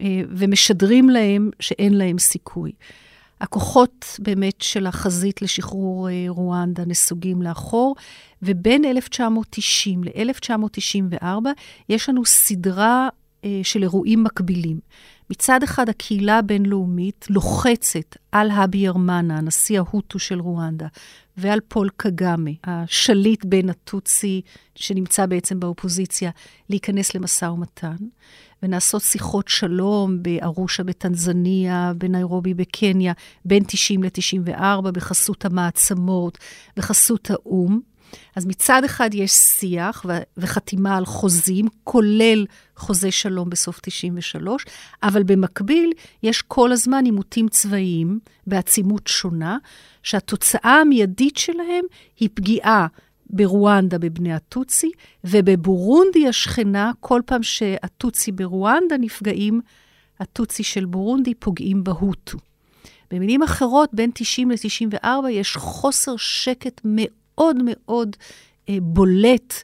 אה, 0.00 0.20
ומשדרים 0.30 1.10
להם 1.10 1.50
שאין 1.60 1.94
להם 1.94 2.18
סיכוי. 2.18 2.72
הכוחות 3.40 4.06
באמת 4.18 4.60
של 4.60 4.86
החזית 4.86 5.42
לשחרור 5.42 6.08
אה, 6.08 6.24
רואנדה 6.28 6.84
נסוגים 6.86 7.42
לאחור, 7.42 7.96
ובין 8.42 8.84
1990 8.84 10.04
ל-1994 10.04 11.24
יש 11.88 12.08
לנו 12.08 12.24
סדרה 12.24 13.08
אה, 13.44 13.60
של 13.62 13.82
אירועים 13.82 14.24
מקבילים. 14.24 14.80
מצד 15.30 15.62
אחד, 15.62 15.88
הקהילה 15.88 16.38
הבינלאומית 16.38 17.26
לוחצת 17.30 18.16
על 18.32 18.50
האבי 18.50 18.88
ארמנה, 18.88 19.38
הנשיא 19.38 19.78
ההוטו 19.78 20.18
של 20.18 20.40
רואנדה, 20.40 20.86
ועל 21.36 21.60
פול 21.68 21.88
קגאמה, 21.96 22.50
השליט 22.64 23.44
בין 23.44 23.70
הטוצי, 23.70 24.40
שנמצא 24.74 25.26
בעצם 25.26 25.60
באופוזיציה, 25.60 26.30
להיכנס 26.70 27.14
למשא 27.14 27.44
ומתן. 27.44 27.96
ונעשות 28.62 29.02
שיחות 29.02 29.48
שלום 29.48 30.22
בארושה 30.22 30.82
בטנזניה, 30.82 31.92
בניירובי 31.98 32.54
בקניה, 32.54 33.12
בין 33.44 33.62
90 33.66 34.02
ל-94, 34.02 34.90
בחסות 34.92 35.44
המעצמות, 35.44 36.38
בחסות 36.76 37.30
האו"ם. 37.30 37.80
אז 38.36 38.46
מצד 38.46 38.84
אחד 38.84 39.10
יש 39.14 39.32
שיח 39.32 40.06
וחתימה 40.36 40.96
על 40.96 41.04
חוזים, 41.04 41.66
כולל 41.84 42.46
חוזה 42.76 43.10
שלום 43.10 43.50
בסוף 43.50 43.80
93, 43.82 44.64
אבל 45.02 45.22
במקביל 45.22 45.92
יש 46.22 46.42
כל 46.42 46.72
הזמן 46.72 47.04
עימותים 47.04 47.48
צבאיים 47.48 48.18
בעצימות 48.46 49.06
שונה, 49.06 49.58
שהתוצאה 50.02 50.80
המיידית 50.80 51.36
שלהם 51.36 51.84
היא 52.20 52.28
פגיעה 52.34 52.86
ברואנדה 53.32 53.98
בבני 53.98 54.32
הטוצי, 54.32 54.90
ובבורונדי 55.24 56.28
השכנה, 56.28 56.92
כל 57.00 57.20
פעם 57.26 57.42
שהטוצי 57.42 58.32
ברואנדה 58.32 58.96
נפגעים, 59.00 59.60
הטוצי 60.20 60.62
של 60.62 60.84
בורונדי 60.84 61.34
פוגעים 61.34 61.84
בהוטו. 61.84 62.38
במילים 63.10 63.42
אחרות, 63.42 63.90
בין 63.92 64.10
90 64.14 64.50
ל-94 64.50 65.06
יש 65.30 65.56
חוסר 65.56 66.16
שקט 66.16 66.80
מאוד 66.84 67.56
מאוד 67.64 68.16
אה, 68.68 68.76
בולט 68.82 69.54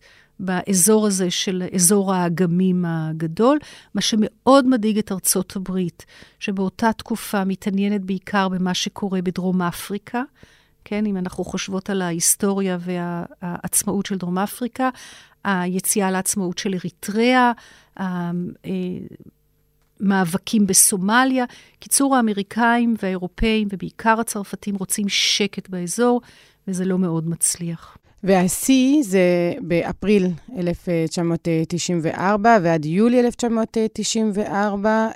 באזור 0.41 1.07
הזה 1.07 1.31
של 1.31 1.63
אזור 1.75 2.15
האגמים 2.15 2.85
הגדול, 2.85 3.59
מה 3.95 4.01
שמאוד 4.01 4.67
מדאיג 4.67 4.99
את 4.99 5.13
ארצות 5.13 5.57
הברית, 5.57 6.07
שבאותה 6.39 6.93
תקופה 6.93 7.45
מתעניינת 7.45 8.05
בעיקר 8.05 8.49
במה 8.49 8.75
שקורה 8.75 9.23
בדרום 9.23 9.63
אפריקה. 9.63 10.23
כן, 10.89 11.07
אם 11.07 11.17
אנחנו 11.17 11.45
חושבות 11.45 11.91
על 11.91 12.03
ההיסטוריה 12.03 12.79
והעצמאות 12.81 14.07
של 14.07 14.19
דרום 14.19 14.39
אפריקה, 14.39 14.91
היציאה 15.45 16.11
לעצמאות 16.11 16.59
של 16.59 16.75
אריתריאה, 16.75 17.53
המאבקים 20.01 20.67
בסומליה. 20.67 21.45
קיצור, 21.79 22.17
האמריקאים 22.17 22.95
והאירופאים, 23.03 23.69
ובעיקר 23.73 24.21
הצרפתים, 24.21 24.75
רוצים 24.75 25.09
שקט 25.09 25.69
באזור, 25.69 26.21
וזה 26.69 26.85
לא 26.85 26.99
מאוד 26.99 27.29
מצליח. 27.29 27.97
והשיא 28.25 29.03
זה 29.03 29.53
באפריל 29.61 30.27
1994 30.59 32.59
ועד 32.63 32.85
יולי 32.85 33.21
1994, 33.21 34.89
אה, 34.89 35.11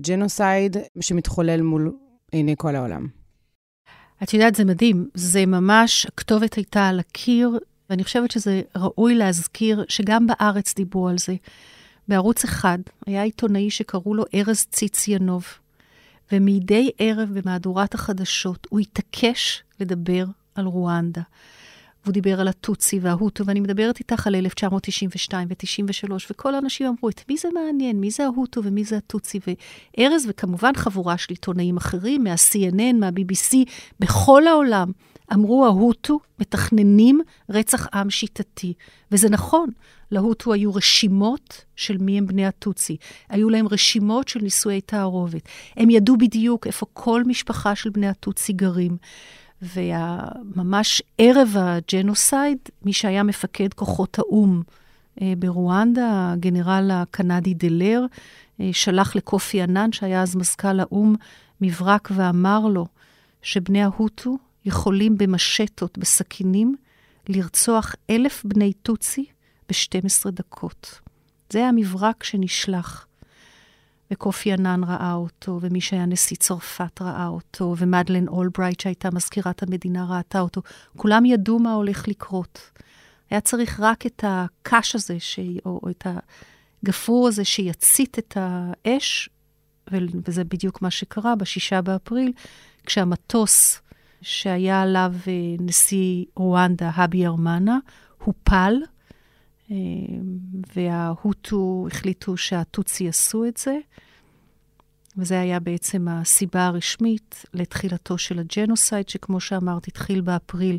ג'נוסייד 0.00 0.76
שמתחולל 1.00 1.62
מול 1.62 1.92
עיני 2.32 2.54
כל 2.58 2.76
העולם. 2.76 3.17
את 4.22 4.34
יודעת, 4.34 4.54
זה 4.54 4.64
מדהים. 4.64 5.08
זה 5.14 5.46
ממש, 5.46 6.06
הכתובת 6.06 6.54
הייתה 6.54 6.88
על 6.88 7.00
הקיר, 7.00 7.58
ואני 7.90 8.04
חושבת 8.04 8.30
שזה 8.30 8.62
ראוי 8.76 9.14
להזכיר 9.14 9.84
שגם 9.88 10.26
בארץ 10.26 10.74
דיברו 10.74 11.08
על 11.08 11.18
זה. 11.18 11.34
בערוץ 12.08 12.44
אחד 12.44 12.78
היה 13.06 13.22
עיתונאי 13.22 13.70
שקראו 13.70 14.14
לו 14.14 14.24
ארז 14.34 14.66
ציציאנוב, 14.70 15.44
ומדי 16.32 16.90
ערב 16.98 17.28
במהדורת 17.32 17.94
החדשות 17.94 18.66
הוא 18.70 18.80
התעקש 18.80 19.62
לדבר 19.80 20.24
על 20.54 20.64
רואנדה. 20.64 21.22
והוא 22.08 22.14
דיבר 22.14 22.40
על 22.40 22.48
הטוצי 22.48 22.98
וההוטו, 22.98 23.46
ואני 23.46 23.60
מדברת 23.60 23.98
איתך 23.98 24.26
על 24.26 24.34
1992 24.34 25.48
ו-93, 25.50 26.12
וכל 26.30 26.54
האנשים 26.54 26.86
אמרו, 26.86 27.08
את 27.08 27.20
מי 27.28 27.36
זה 27.36 27.48
מעניין? 27.54 28.00
מי 28.00 28.10
זה 28.10 28.24
ההוטו 28.24 28.64
ומי 28.64 28.84
זה 28.84 28.96
הטוצי? 28.96 29.40
וארז, 29.46 30.26
וכמובן 30.28 30.72
חבורה 30.76 31.18
של 31.18 31.26
עיתונאים 31.30 31.76
אחרים, 31.76 32.24
מה-CNN, 32.24 32.96
מה-BBC, 33.00 33.56
בכל 34.00 34.46
העולם, 34.46 34.92
אמרו, 35.32 35.66
ההוטו 35.66 36.20
מתכננים 36.40 37.20
רצח 37.50 37.86
עם 37.94 38.10
שיטתי. 38.10 38.72
וזה 39.12 39.28
נכון, 39.28 39.70
להוטו 40.10 40.52
היו 40.52 40.74
רשימות 40.74 41.64
של 41.76 41.98
מי 41.98 42.18
הם 42.18 42.26
בני 42.26 42.46
הטוצי. 42.46 42.96
היו 43.28 43.50
להם 43.50 43.68
רשימות 43.68 44.28
של 44.28 44.40
נישואי 44.40 44.80
תערובת. 44.80 45.48
הם 45.76 45.90
ידעו 45.90 46.16
בדיוק 46.16 46.66
איפה 46.66 46.86
כל 46.92 47.24
משפחה 47.24 47.74
של 47.74 47.90
בני 47.90 48.08
הטוצי 48.08 48.52
גרים. 48.52 48.96
וממש 49.62 51.02
ערב 51.18 51.54
הג'נוסייד, 51.58 52.58
מי 52.84 52.92
שהיה 52.92 53.22
מפקד 53.22 53.74
כוחות 53.74 54.18
האו"ם 54.18 54.62
אה, 55.22 55.32
ברואנדה, 55.38 56.32
הגנרל 56.32 56.90
הקנדי 56.92 57.54
דלר, 57.54 58.04
אה, 58.60 58.70
שלח 58.72 59.16
לקופי 59.16 59.62
ענן, 59.62 59.92
שהיה 59.92 60.22
אז 60.22 60.36
מזכ"ל 60.36 60.80
האו"ם, 60.80 61.14
מברק 61.60 62.08
ואמר 62.14 62.60
לו 62.60 62.86
שבני 63.42 63.82
ההוטו 63.82 64.38
יכולים 64.64 65.18
במשטות, 65.18 65.98
בסכינים, 65.98 66.76
לרצוח 67.28 67.94
אלף 68.10 68.42
בני 68.44 68.72
טוצי 68.72 69.24
ב-12 69.68 70.30
דקות. 70.30 71.00
זה 71.50 71.66
המברק 71.66 72.24
שנשלח. 72.24 73.07
וקופי 74.10 74.52
ענן 74.52 74.84
ראה 74.84 75.14
אותו, 75.14 75.58
ומי 75.62 75.80
שהיה 75.80 76.06
נשיא 76.06 76.36
צרפת 76.36 77.02
ראה 77.02 77.26
אותו, 77.26 77.74
ומדלן 77.78 78.28
אולברייט 78.28 78.80
שהייתה 78.80 79.08
מזכירת 79.10 79.62
המדינה 79.62 80.06
ראתה 80.08 80.40
אותו. 80.40 80.62
כולם 80.96 81.24
ידעו 81.24 81.58
מה 81.58 81.72
הולך 81.72 82.08
לקרות. 82.08 82.70
היה 83.30 83.40
צריך 83.40 83.80
רק 83.80 84.06
את 84.06 84.24
הקש 84.26 84.94
הזה, 84.94 85.20
ש... 85.20 85.38
או, 85.66 85.80
או 85.82 85.90
את 85.90 86.06
הגפרור 86.82 87.28
הזה 87.28 87.44
שיצית 87.44 88.18
את 88.18 88.36
האש, 88.40 89.28
וזה 90.26 90.44
בדיוק 90.44 90.82
מה 90.82 90.90
שקרה 90.90 91.36
בשישה 91.36 91.82
באפריל, 91.82 92.32
כשהמטוס 92.86 93.80
שהיה 94.22 94.82
עליו 94.82 95.12
אה, 95.26 95.32
נשיא 95.60 96.24
רואנדה, 96.36 96.90
הביארימנה, 96.94 97.78
הופל, 98.24 98.74
אה, 99.70 99.76
וההוטו 100.76 101.86
החליטו 101.90 102.36
שהטוצי 102.36 103.08
עשו 103.08 103.44
את 103.44 103.56
זה, 103.56 103.78
וזה 105.18 105.40
היה 105.40 105.60
בעצם 105.60 106.08
הסיבה 106.08 106.66
הרשמית 106.66 107.44
לתחילתו 107.54 108.18
של 108.18 108.38
ה 108.38 108.45
genocide, 108.45 109.08
שכמו 109.08 109.40
שאמרת, 109.40 109.88
התחיל 109.88 110.20
באפריל, 110.20 110.78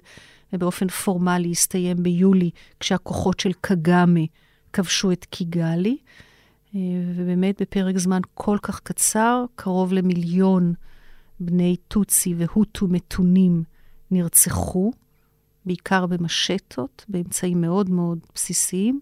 ובאופן 0.53 0.87
פורמלי 0.87 1.51
הסתיים 1.51 2.03
ביולי, 2.03 2.49
כשהכוחות 2.79 3.39
של 3.39 3.51
קגאמה 3.61 4.19
כבשו 4.73 5.11
את 5.11 5.25
קיגאלי. 5.25 5.97
אה, 6.75 6.79
ובאמת 7.15 7.61
בפרק 7.61 7.97
זמן 7.97 8.21
כל 8.33 8.57
כך 8.61 8.79
קצר, 8.79 9.45
קרוב 9.55 9.93
למיליון 9.93 10.73
בני 11.39 11.75
טוצי 11.87 12.33
והוטו 12.37 12.87
מתונים 12.87 13.63
נרצחו. 14.11 14.91
בעיקר 15.65 16.05
במשטות, 16.05 17.05
באמצעים 17.09 17.61
מאוד 17.61 17.89
מאוד 17.89 18.19
בסיסיים, 18.35 18.99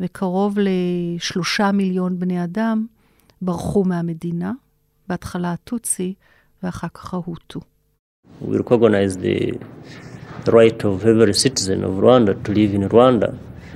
וקרוב 0.00 0.58
לשלושה 0.60 1.72
מיליון 1.72 2.18
בני 2.18 2.44
אדם 2.44 2.86
ברחו 3.42 3.84
מהמדינה, 3.84 4.52
בהתחלה 5.12 5.52
הטוצי 5.52 6.14
ואחר 6.62 6.88
כך 6.94 7.14
ההוטו. 7.14 7.60
We 8.42 8.56
recognize 8.58 9.16
the 9.26 9.38
right 10.46 10.80
of 10.90 10.96
every 11.10 11.34
citizen 11.44 11.78
of 11.88 11.92
Rwanda 12.04 12.32
to 12.44 12.50
live 12.58 12.72
in 12.78 12.84
Rwanda. 12.94 13.28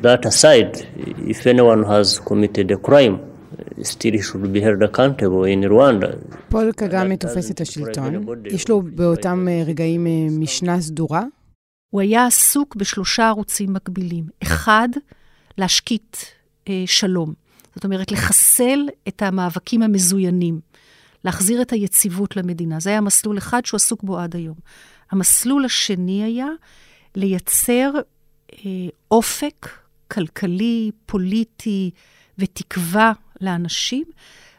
That 0.07 0.23
aside, 0.33 0.73
if 1.33 1.41
anyone 1.53 1.83
has 1.93 2.09
committed 2.29 2.67
a 2.77 2.79
crime, 2.89 3.17
still 3.93 4.15
he 4.19 4.23
should 4.29 4.53
be 4.57 4.61
held 4.67 4.83
accountable 4.89 5.45
in 5.55 5.61
Rwanda. 5.75 6.11
פול 6.49 6.73
קגאמי 6.73 7.17
תופס 7.17 7.51
את 7.51 7.61
השלטון. 7.61 8.27
יש 8.47 8.69
לו 8.69 8.83
באותם 8.83 9.47
רגעים 9.67 10.07
משנה 10.41 10.81
סדורה 10.81 11.23
הוא 11.91 12.01
היה 12.01 12.27
עסוק 12.27 12.77
בשלושה 12.77 13.29
ערוצים 13.29 13.73
מקבילים. 13.73 14.25
אחד, 14.43 14.89
להשקיט 15.59 16.17
אה, 16.69 16.83
שלום. 16.87 17.35
זאת 17.75 17.85
אומרת, 17.85 18.13
לחסל 18.13 18.79
את 19.09 19.23
המאבקים 19.23 19.83
המזוינים, 19.83 20.61
להחזיר 21.25 21.63
את 21.63 21.73
היציבות 21.73 22.37
למדינה. 22.37 22.81
זה 22.81 22.91
היה 22.91 23.01
מסלול 23.01 23.39
אחד 23.39 23.65
שהוא 23.65 23.77
עסוק 23.77 24.03
בו 24.03 24.19
עד 24.19 24.37
היום. 24.37 24.57
המסלול 25.11 25.65
השני 25.65 26.25
היה 26.25 26.49
לייצר 27.15 27.91
אה, 28.53 28.71
אופק 29.11 29.69
כלכלי, 30.09 30.91
פוליטי 31.07 31.91
ותקווה 32.39 33.13
לאנשים, 33.41 34.05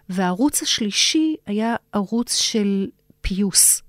והערוץ 0.10 0.62
השלישי 0.62 1.36
היה 1.46 1.76
ערוץ 1.93 2.36
של 2.36 2.88
פיוס. 3.22 3.82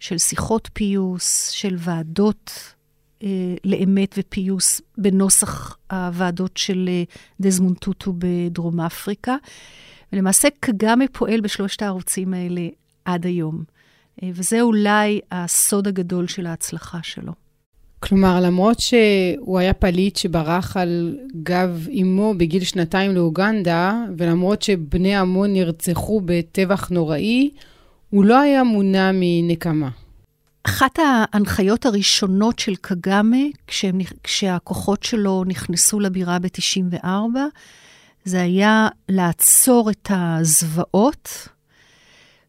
של 0.00 0.18
שיחות 0.18 0.68
פיוס, 0.72 1.50
של 1.50 1.76
ועדות 1.78 2.74
אה, 3.22 3.54
לאמת 3.64 4.14
ופיוס 4.18 4.80
בנוסח 4.98 5.76
הוועדות 5.90 6.56
של 6.56 6.88
אה, 7.42 7.50
טוטו 7.80 8.12
בדרום 8.18 8.80
אפריקה. 8.80 9.36
ולמעשה 10.12 10.48
קגאמה 10.60 11.04
פועל 11.12 11.40
בשלושת 11.40 11.82
הערוצים 11.82 12.34
האלה 12.34 12.68
עד 13.04 13.26
היום. 13.26 13.64
אה, 14.22 14.28
וזה 14.34 14.60
אולי 14.60 15.20
הסוד 15.30 15.88
הגדול 15.88 16.28
של 16.28 16.46
ההצלחה 16.46 16.98
שלו. 17.02 17.32
כלומר, 18.00 18.40
למרות 18.40 18.80
שהוא 18.80 19.58
היה 19.58 19.72
פליט 19.72 20.16
שברח 20.16 20.76
על 20.76 21.18
גב 21.42 21.86
אמו 22.02 22.34
בגיל 22.36 22.64
שנתיים 22.64 23.14
לאוגנדה, 23.14 24.04
ולמרות 24.18 24.62
שבני 24.62 25.16
עמו 25.16 25.46
נרצחו 25.46 26.20
בטבח 26.24 26.88
נוראי, 26.88 27.50
הוא 28.10 28.24
לא 28.24 28.40
היה 28.40 28.64
מונע 28.64 29.10
מנקמה. 29.14 29.88
אחת 30.62 30.98
ההנחיות 30.98 31.86
הראשונות 31.86 32.58
של 32.58 32.74
קגאמה, 32.76 33.36
כשהכוחות 34.22 35.02
שלו 35.02 35.44
נכנסו 35.46 36.00
לבירה 36.00 36.38
ב-94, 36.38 37.06
זה 38.26 38.42
היה 38.42 38.88
לעצור 39.08 39.90
את 39.90 40.10
הזוועות, 40.10 41.48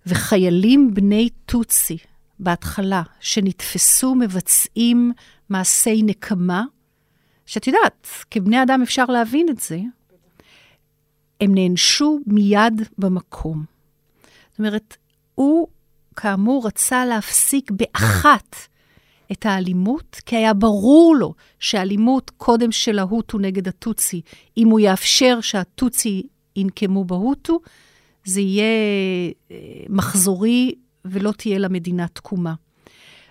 וחיילים 0.05 0.93
בני 0.93 1.29
טוצי, 1.45 1.97
בהתחלה, 2.39 3.01
שנתפסו 3.19 4.15
מבצעים 4.15 5.11
מעשי 5.49 6.01
נקמה, 6.03 6.63
שאת 7.45 7.67
יודעת, 7.67 8.07
כבני 8.31 8.63
אדם 8.63 8.81
אפשר 8.83 9.05
להבין 9.05 9.49
את 9.49 9.59
זה, 9.59 9.79
הם 11.41 11.55
נענשו 11.55 12.19
מיד 12.27 12.81
במקום. 12.97 13.65
זאת 14.49 14.59
אומרת, 14.59 14.97
הוא 15.35 15.67
כאמור 16.15 16.67
רצה 16.67 17.05
להפסיק 17.05 17.71
באחת 17.71 18.55
את 19.31 19.45
האלימות, 19.45 20.21
כי 20.25 20.35
היה 20.35 20.53
ברור 20.53 21.15
לו 21.15 21.33
שאלימות 21.59 22.31
קודם 22.37 22.71
של 22.71 22.99
ההוטו 22.99 23.37
נגד 23.37 23.67
הטוצי, 23.67 24.21
אם 24.57 24.67
הוא 24.67 24.79
יאפשר 24.79 25.41
שהטוצי 25.41 26.23
ינקמו 26.55 27.05
בהוטו, 27.05 27.59
זה 28.25 28.41
יהיה 28.41 28.63
אה, 29.51 29.57
מחזורי 29.89 30.75
ולא 31.05 31.31
תהיה 31.31 31.57
למדינה 31.57 32.07
תקומה. 32.07 32.53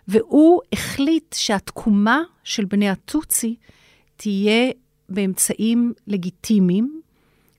והוא 0.09 0.61
החליט 0.73 1.35
שהתקומה 1.39 2.23
של 2.45 2.65
בני 2.65 2.89
הטוצי 2.89 3.57
תהיה 4.17 4.71
באמצעים 5.09 5.93
לגיטימיים, 6.07 7.01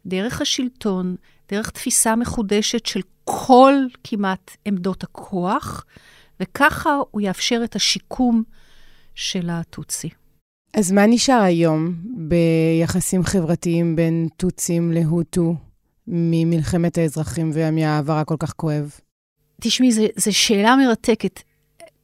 דרך 0.06 0.41
השלטון, 0.41 1.15
דרך 1.50 1.69
תפיסה 1.69 2.15
מחודשת 2.15 2.86
של 2.86 3.02
כל 3.23 3.73
כמעט 4.04 4.58
עמדות 4.65 5.04
הכוח, 5.04 5.86
וככה 6.39 6.97
הוא 7.12 7.21
יאפשר 7.21 7.62
את 7.63 7.76
השיקום 7.76 8.43
של 9.15 9.50
הטוצי. 9.50 10.10
אז 10.73 10.91
מה 10.91 11.06
נשאר 11.08 11.41
היום 11.41 11.93
ביחסים 12.28 13.23
חברתיים 13.23 13.95
בין 13.95 14.28
טוצים 14.38 14.91
להוטו 14.91 15.56
ממלחמת 16.08 16.97
האזרחים 16.97 17.52
ומהעבר 17.54 18.13
הכל 18.13 18.36
כך 18.39 18.54
כואב? 18.54 18.91
תשמעי, 19.62 19.91
זו 19.91 20.38
שאלה 20.38 20.76
מרתקת. 20.76 21.41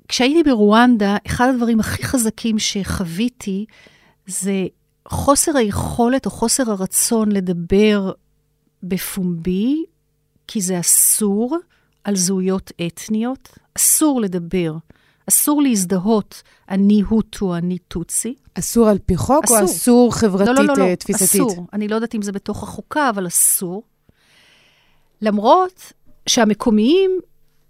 כשהייתי 0.08 0.44
ברואנדה, 0.44 1.18
אחד 1.28 1.48
הדברים 1.54 1.80
הכי 1.80 2.04
חזקים 2.04 2.60
שחוויתי 2.60 3.66
זה 4.28 4.66
חוסר 5.08 5.58
היכולת 5.58 6.26
או 6.26 6.32
חוסר 6.32 6.72
הרצון 6.72 7.32
לדבר 7.32 8.12
בפומבי, 8.84 9.84
כי 10.48 10.62
זה 10.62 10.80
אסור, 10.80 11.58
על 12.04 12.16
זהויות 12.16 12.72
אתניות. 12.88 13.50
אסור 13.78 14.22
לדבר, 14.22 14.76
אסור 15.30 15.62
להזדהות, 15.62 16.44
אני 16.70 17.02
הוטו, 17.02 17.56
אני 17.56 17.78
טוצי. 17.78 18.36
אסור 18.54 18.90
על 18.90 18.98
פי 19.06 19.18
חוק 19.18 19.46
אסור. 19.46 19.60
או 19.60 19.66
אסור 19.66 20.16
חברתית, 20.16 20.48
לא, 20.48 20.64
לא, 20.64 20.74
לא, 20.78 20.90
לא, 20.90 20.96
תפיסתית? 20.96 21.42
אסור. 21.42 21.68
אני 21.74 21.88
לא 21.88 21.96
יודעת 21.96 22.16
אם 22.16 22.22
זה 22.22 22.32
בתוך 22.32 22.64
החוקה, 22.64 23.10
אבל 23.10 23.28
אסור. 23.28 23.84
למרות 25.22 25.94
שהמקומיים 26.30 27.12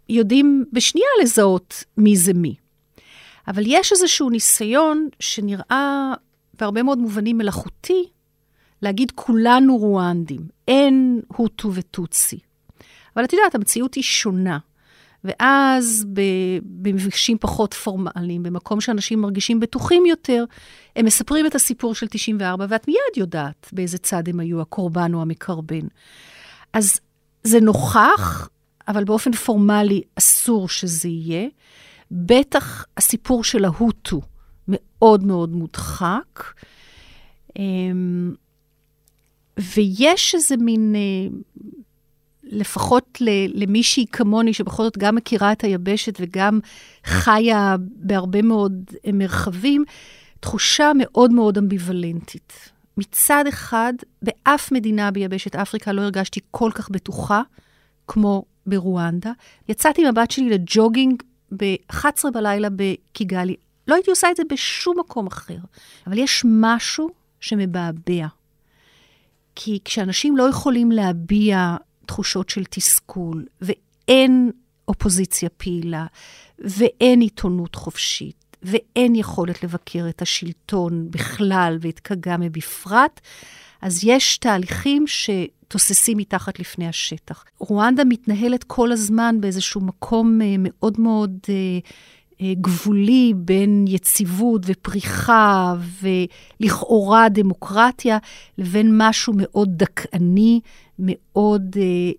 יודעים 0.10 0.66
בשנייה 0.74 1.08
לזהות 1.22 1.84
מי 1.98 2.18
זה 2.18 2.34
מי. 2.34 2.56
אבל 3.48 3.64
יש 3.66 3.92
איזשהו 3.92 4.30
ניסיון 4.30 5.08
שנראה 5.20 6.14
בהרבה 6.60 6.84
מאוד 6.84 6.98
מובנים 6.98 7.38
מלאכותי, 7.38 8.10
להגיד 8.82 9.12
כולנו 9.16 9.78
רואנדים, 9.78 10.42
אין 10.68 11.22
הוטו 11.28 11.74
וטוצי. 11.74 12.40
אבל 13.16 13.24
את 13.24 13.34
יודעת, 13.34 13.56
המציאות 13.56 13.94
היא 13.94 14.04
שונה. 14.04 14.58
ואז 15.24 16.06
במפגשים 16.64 17.38
פחות 17.38 17.74
פורמליים, 17.74 18.44
במקום 18.44 18.82
שאנשים 18.82 19.22
מרגישים 19.22 19.60
בטוחים 19.60 20.06
יותר, 20.06 20.46
הם 20.96 21.06
מספרים 21.06 21.46
את 21.46 21.56
הסיפור 21.56 21.96
של 21.96 22.08
94, 22.08 22.66
ואת 22.70 22.88
מיד 22.88 23.18
יודעת 23.18 23.70
באיזה 23.72 23.98
צד 23.98 24.30
הם 24.30 24.40
היו, 24.40 24.62
הקורבן 24.62 25.14
או 25.14 25.22
המקרבן. 25.22 25.88
אז 26.74 27.00
זה 27.44 27.60
נוכח, 27.60 28.50
אבל 28.88 29.04
באופן 29.04 29.32
פורמלי 29.32 30.02
אסור 30.16 30.70
שזה 30.70 31.10
יהיה. 31.10 31.48
בטח 32.12 32.86
הסיפור 32.98 33.44
של 33.44 33.66
ההוטו 33.66 34.22
מאוד 34.68 35.24
מאוד 35.24 35.50
מודחק. 35.50 36.44
אמ, 37.60 38.34
ויש 39.76 40.36
איזה 40.36 40.58
מין, 40.58 40.96
אה, 40.96 41.38
לפחות 42.54 43.22
למישהי 43.54 44.06
כמוני, 44.12 44.54
שבכל 44.54 44.84
זאת 44.84 44.98
גם 44.98 45.16
מכירה 45.16 45.52
את 45.52 45.64
היבשת 45.64 46.18
וגם 46.20 46.60
חיה 47.06 47.76
בהרבה 47.96 48.42
מאוד 48.42 48.74
מרחבים, 49.14 49.84
תחושה 50.40 50.92
מאוד 50.96 51.32
מאוד 51.32 51.58
אמביוולנטית. 51.58 52.72
מצד 52.98 53.44
אחד, 53.50 53.94
באף 54.22 54.72
מדינה 54.72 55.12
ביבשת 55.12 55.56
אפריקה 55.56 55.92
לא 55.92 56.02
הרגשתי 56.02 56.40
כל 56.52 56.72
כך 56.74 56.90
בטוחה 56.90 57.42
כמו 58.08 58.44
ברואנדה. 58.66 59.32
יצאתי 59.70 60.02
עם 60.02 60.08
הבת 60.08 60.32
שלי 60.32 60.50
לג'וגינג 60.50 61.24
ב-11 61.58 62.32
בלילה 62.34 62.68
בקיגאלי. 62.76 63.56
לא 63.88 63.96
הייתי 63.96 64.10
עושה 64.10 64.32
את 64.32 64.36
זה 64.36 64.44
בשום 64.52 65.00
מקום 65.00 65.28
אחר. 65.28 65.58
אבל 66.08 66.18
יש 66.18 66.42
משהו 66.46 67.10
שמבעבע. 67.40 68.28
כי 69.56 69.80
כשאנשים 69.86 70.38
לא 70.38 70.50
יכולים 70.50 70.92
להביע 70.92 71.76
תחושות 72.06 72.50
של 72.50 72.64
תסכול, 72.70 73.46
ואין 73.62 74.52
אופוזיציה 74.88 75.50
פעילה, 75.50 76.06
ואין 76.60 77.22
עיתונות 77.22 77.76
חופשית, 77.76 78.58
ואין 78.64 79.16
יכולת 79.16 79.64
לבקר 79.64 80.06
את 80.10 80.22
השלטון 80.22 81.12
בכלל 81.12 81.78
ואת 81.82 82.00
קגאמה 82.00 82.50
בפרט, 82.50 83.22
אז 83.82 84.00
יש 84.04 84.38
תהליכים 84.38 85.06
שתוססים 85.08 86.18
מתחת 86.18 86.60
לפני 86.60 86.88
השטח. 86.88 87.46
רואנדה 87.60 88.04
מתנהלת 88.04 88.64
כל 88.64 88.92
הזמן 88.92 89.42
באיזשהו 89.42 89.82
מקום 89.82 90.42
אה, 90.42 90.56
מאוד 90.60 91.00
מאוד 91.00 91.38
אה, 91.50 91.80
גבולי 92.62 93.34
בין 93.36 93.86
יציבות 93.88 94.62
ופריחה 94.66 95.76
ולכאורה 96.02 97.30
דמוקרטיה, 97.30 98.18
לבין 98.58 98.92
משהו 98.98 99.34
מאוד 99.36 99.70
דכאני, 99.78 100.60
מאוד 101.00 101.76
אה, 101.80 102.12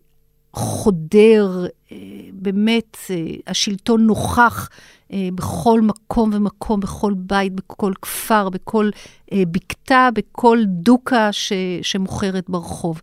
חודר, 0.52 1.66
אה, 1.92 1.96
באמת, 2.32 2.96
אה, 3.10 3.16
השלטון 3.46 4.06
נוכח 4.06 4.68
אה, 5.12 5.28
בכל 5.34 5.80
מקום 5.80 6.30
ומקום, 6.32 6.80
בכל 6.80 7.14
בית, 7.16 7.52
בכל 7.52 7.92
כפר, 8.02 8.48
בכל 8.48 8.90
אה, 9.32 9.42
בקתה, 9.50 10.08
בכל 10.14 10.58
דוקה 10.66 11.32
ש, 11.32 11.52
שמוכרת 11.82 12.50
ברחוב. 12.50 13.00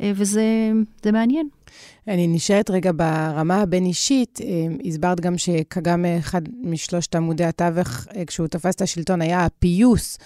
אה, 0.00 0.12
וזה 0.14 0.70
מעניין. 1.12 1.48
אני 2.08 2.26
נשארת 2.26 2.70
רגע 2.70 2.90
ברמה 2.96 3.62
הבין-אישית. 3.62 4.40
אה, 4.44 4.46
הסברת 4.86 5.20
גם 5.20 5.38
שגם 5.38 6.04
אחד 6.18 6.42
משלושת 6.62 7.14
עמודי 7.14 7.44
התווך, 7.44 8.06
אה, 8.16 8.24
כשהוא 8.24 8.46
תפס 8.46 8.74
את 8.74 8.82
השלטון, 8.82 9.22
היה 9.22 9.44
הפיוס. 9.44 10.18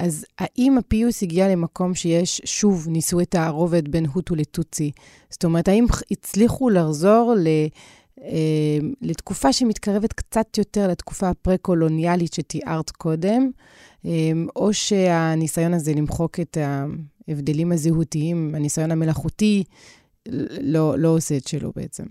אז 0.00 0.24
האם 0.38 0.78
הפיוס 0.78 1.22
הגיע 1.22 1.48
למקום 1.48 1.94
שיש 1.94 2.40
שוב 2.44 2.88
נישואי 2.88 3.24
תערובת 3.24 3.88
בין 3.88 4.06
הוטו 4.06 4.34
לטוצי? 4.34 4.90
זאת 5.30 5.44
אומרת, 5.44 5.68
האם 5.68 5.86
הצליחו 6.10 6.70
לחזור 6.70 7.34
ל... 7.38 7.48
אה, 8.22 8.78
לתקופה 9.02 9.52
שמתקרבת 9.52 10.12
קצת 10.12 10.58
יותר 10.58 10.88
לתקופה 10.88 11.28
הפרה-קולוניאלית 11.28 12.34
שתיארת 12.34 12.90
קודם, 12.90 13.50
או 14.56 14.72
שהניסיון 14.72 15.74
הזה 15.74 15.94
למחוק 15.94 16.40
את 16.40 16.58
ההבדלים 17.28 17.72
הזהותיים, 17.72 18.54
הניסיון 18.54 18.90
המלאכותי, 18.90 19.64
לא, 20.60 20.98
לא 20.98 21.08
עושה 21.08 21.36
את 21.36 21.48
שלו 21.48 21.72
בעצם. 21.76 22.04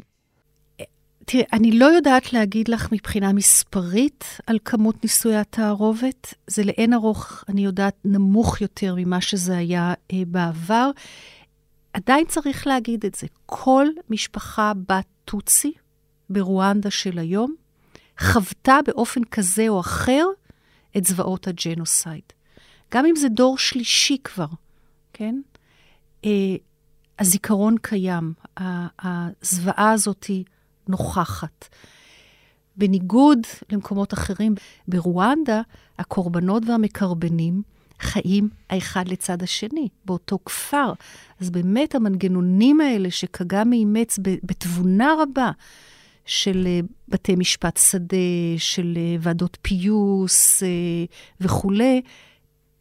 תראי, 1.26 1.44
אני 1.54 1.72
לא 1.72 1.86
יודעת 1.86 2.34
להגיד 2.34 2.68
לך 2.68 2.92
מבחינה 2.92 3.34
מספרית 3.34 4.24
על 4.48 4.60
כמות 4.66 5.04
נישואי 5.04 5.36
התערובת. 5.36 6.34
זה 6.48 6.64
לאין 6.64 6.94
ארוך, 6.94 7.44
אני 7.50 7.66
יודעת, 7.66 7.96
נמוך 8.06 8.62
יותר 8.62 8.96
ממה 8.98 9.22
שזה 9.22 9.58
היה 9.58 9.94
אה, 10.14 10.24
בעבר. 10.28 10.92
עדיין 11.94 12.26
צריך 12.28 12.68
להגיד 12.68 13.06
את 13.06 13.16
זה. 13.16 13.28
כל 13.46 13.88
משפחה 14.10 14.74
בת 14.88 15.06
טוצי 15.26 15.74
ברואנדה 16.30 16.92
של 16.92 17.20
היום 17.20 17.56
חוותה 18.20 18.80
באופן 18.86 19.24
כזה 19.24 19.68
או 19.68 19.80
אחר 19.80 20.26
את 20.98 21.06
זוועות 21.06 21.48
הג'נוסייד. 21.48 22.34
גם 22.94 23.06
אם 23.06 23.16
זה 23.16 23.30
דור 23.30 23.58
שלישי 23.58 24.18
כבר, 24.24 24.48
כן? 25.14 25.42
אה, 26.26 26.56
הזיכרון 27.20 27.76
קיים, 27.82 28.34
הזוועה 28.58 29.92
הזאת 29.92 30.24
היא 30.24 30.44
נוכחת. 30.88 31.68
בניגוד 32.78 33.40
למקומות 33.72 34.14
אחרים, 34.14 34.56
ברואנדה 34.88 35.62
הקורבנות 36.00 36.64
והמקרבנים 36.68 37.62
חיים 38.00 38.50
האחד 38.70 39.08
לצד 39.08 39.44
השני, 39.44 39.90
באותו 40.06 40.40
כפר. 40.46 40.94
אז 41.42 41.50
באמת 41.50 41.96
המנגנונים 41.96 42.82
האלה 42.82 43.12
שקגאמי 43.12 43.76
אימץ 43.76 44.20
בתבונה 44.22 45.14
רבה, 45.20 45.52
של 46.26 46.64
אה, 46.68 46.80
בתי 47.08 47.36
משפט 47.36 47.78
שדה, 47.78 48.18
של 48.58 48.94
אה, 48.98 49.16
ועדות 49.20 49.58
פיוס 49.62 50.64
אה, 50.64 50.68
וכולי, 51.42 52.02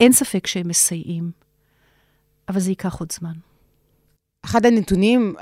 אין 0.00 0.12
ספק 0.12 0.46
שהם 0.46 0.68
מסייעים. 0.68 1.30
אבל 2.48 2.60
זה 2.60 2.70
ייקח 2.70 3.00
עוד 3.00 3.12
זמן. 3.12 3.32
אחד 4.44 4.66
הנתונים 4.66 5.34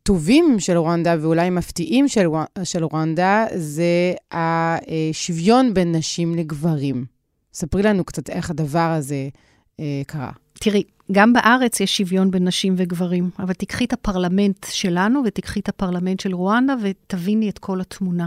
הטובים 0.00 0.60
של 0.60 0.76
רואנדה, 0.76 1.16
ואולי 1.20 1.50
מפתיעים 1.50 2.08
של, 2.08 2.26
של 2.64 2.84
רואנדה, 2.84 3.46
זה 3.54 4.14
השוויון 4.32 5.74
בין 5.74 5.94
נשים 5.94 6.34
לגברים. 6.34 7.04
ספרי 7.54 7.82
לנו 7.82 8.04
קצת 8.04 8.30
איך 8.30 8.50
הדבר 8.50 8.94
הזה 8.98 9.28
אה, 9.80 10.02
קרה. 10.06 10.30
תראי, 10.52 10.82
גם 11.12 11.32
בארץ 11.32 11.80
יש 11.80 11.96
שוויון 11.96 12.30
בין 12.30 12.48
נשים 12.48 12.74
וגברים, 12.76 13.30
אבל 13.38 13.52
תיקחי 13.52 13.84
את 13.84 13.92
הפרלמנט 13.92 14.66
שלנו 14.70 15.22
ותיקחי 15.26 15.60
את 15.60 15.68
הפרלמנט 15.68 16.20
של 16.20 16.34
רואנדה 16.34 16.74
ותביני 16.82 17.48
את 17.48 17.58
כל 17.58 17.80
התמונה. 17.80 18.26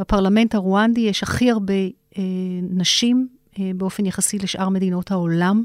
בפרלמנט 0.00 0.54
הרואנדי 0.54 1.00
יש 1.00 1.22
הכי 1.22 1.50
הרבה 1.50 1.74
אה, 2.18 2.22
נשים 2.70 3.28
אה, 3.58 3.70
באופן 3.76 4.06
יחסי 4.06 4.38
לשאר 4.38 4.68
מדינות 4.68 5.10
העולם. 5.10 5.64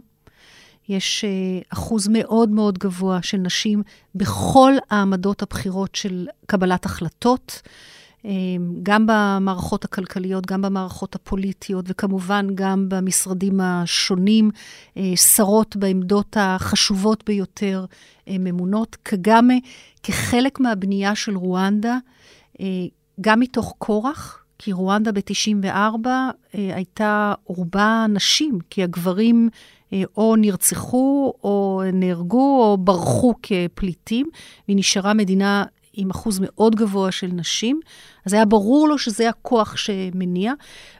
יש 0.89 1.25
אה, 1.25 1.29
אחוז 1.69 2.07
מאוד 2.07 2.49
מאוד 2.49 2.77
גבוה 2.77 3.21
של 3.21 3.37
נשים 3.37 3.83
בכל 4.15 4.73
העמדות 4.89 5.41
הבכירות 5.41 5.95
של 5.95 6.27
קבלת 6.45 6.85
החלטות. 6.85 7.61
אה, 8.25 8.31
גם 8.83 9.05
במערכות 9.07 9.85
הכלכליות, 9.85 10.45
גם 10.45 10.61
במערכות 10.61 11.15
הפוליטיות, 11.15 11.85
וכמובן 11.87 12.47
גם 12.55 12.85
במשרדים 12.89 13.59
השונים, 13.61 14.51
אה, 14.97 15.13
שרות 15.15 15.75
בעמדות 15.75 16.37
החשובות 16.39 17.23
ביותר, 17.25 17.85
ממונות. 18.29 18.97
קגאמה, 19.03 19.53
כחלק 20.03 20.59
מהבנייה 20.59 21.15
של 21.15 21.37
רואנדה, 21.37 21.97
גם 23.21 23.39
מתוך 23.39 23.73
כורח, 23.77 24.43
כי 24.59 24.71
רואנדה 24.71 25.11
ב-94 25.11 26.07
הייתה 26.53 27.33
רובה 27.45 28.05
נשים, 28.09 28.59
כי 28.69 28.83
הגברים 28.83 29.49
או 30.17 30.35
נרצחו, 30.35 31.33
או 31.43 31.81
נהרגו, 31.93 32.63
או 32.63 32.77
ברחו 32.77 33.33
כפליטים, 33.43 34.27
והיא 34.67 34.77
נשארה 34.77 35.13
מדינה 35.13 35.65
עם 35.97 36.09
אחוז 36.09 36.39
מאוד 36.41 36.75
גבוה 36.75 37.11
של 37.11 37.27
נשים, 37.27 37.79
אז 38.25 38.33
היה 38.33 38.45
ברור 38.45 38.87
לו 38.87 38.97
שזה 38.97 39.29
הכוח 39.29 39.77
שמניע. 39.77 40.53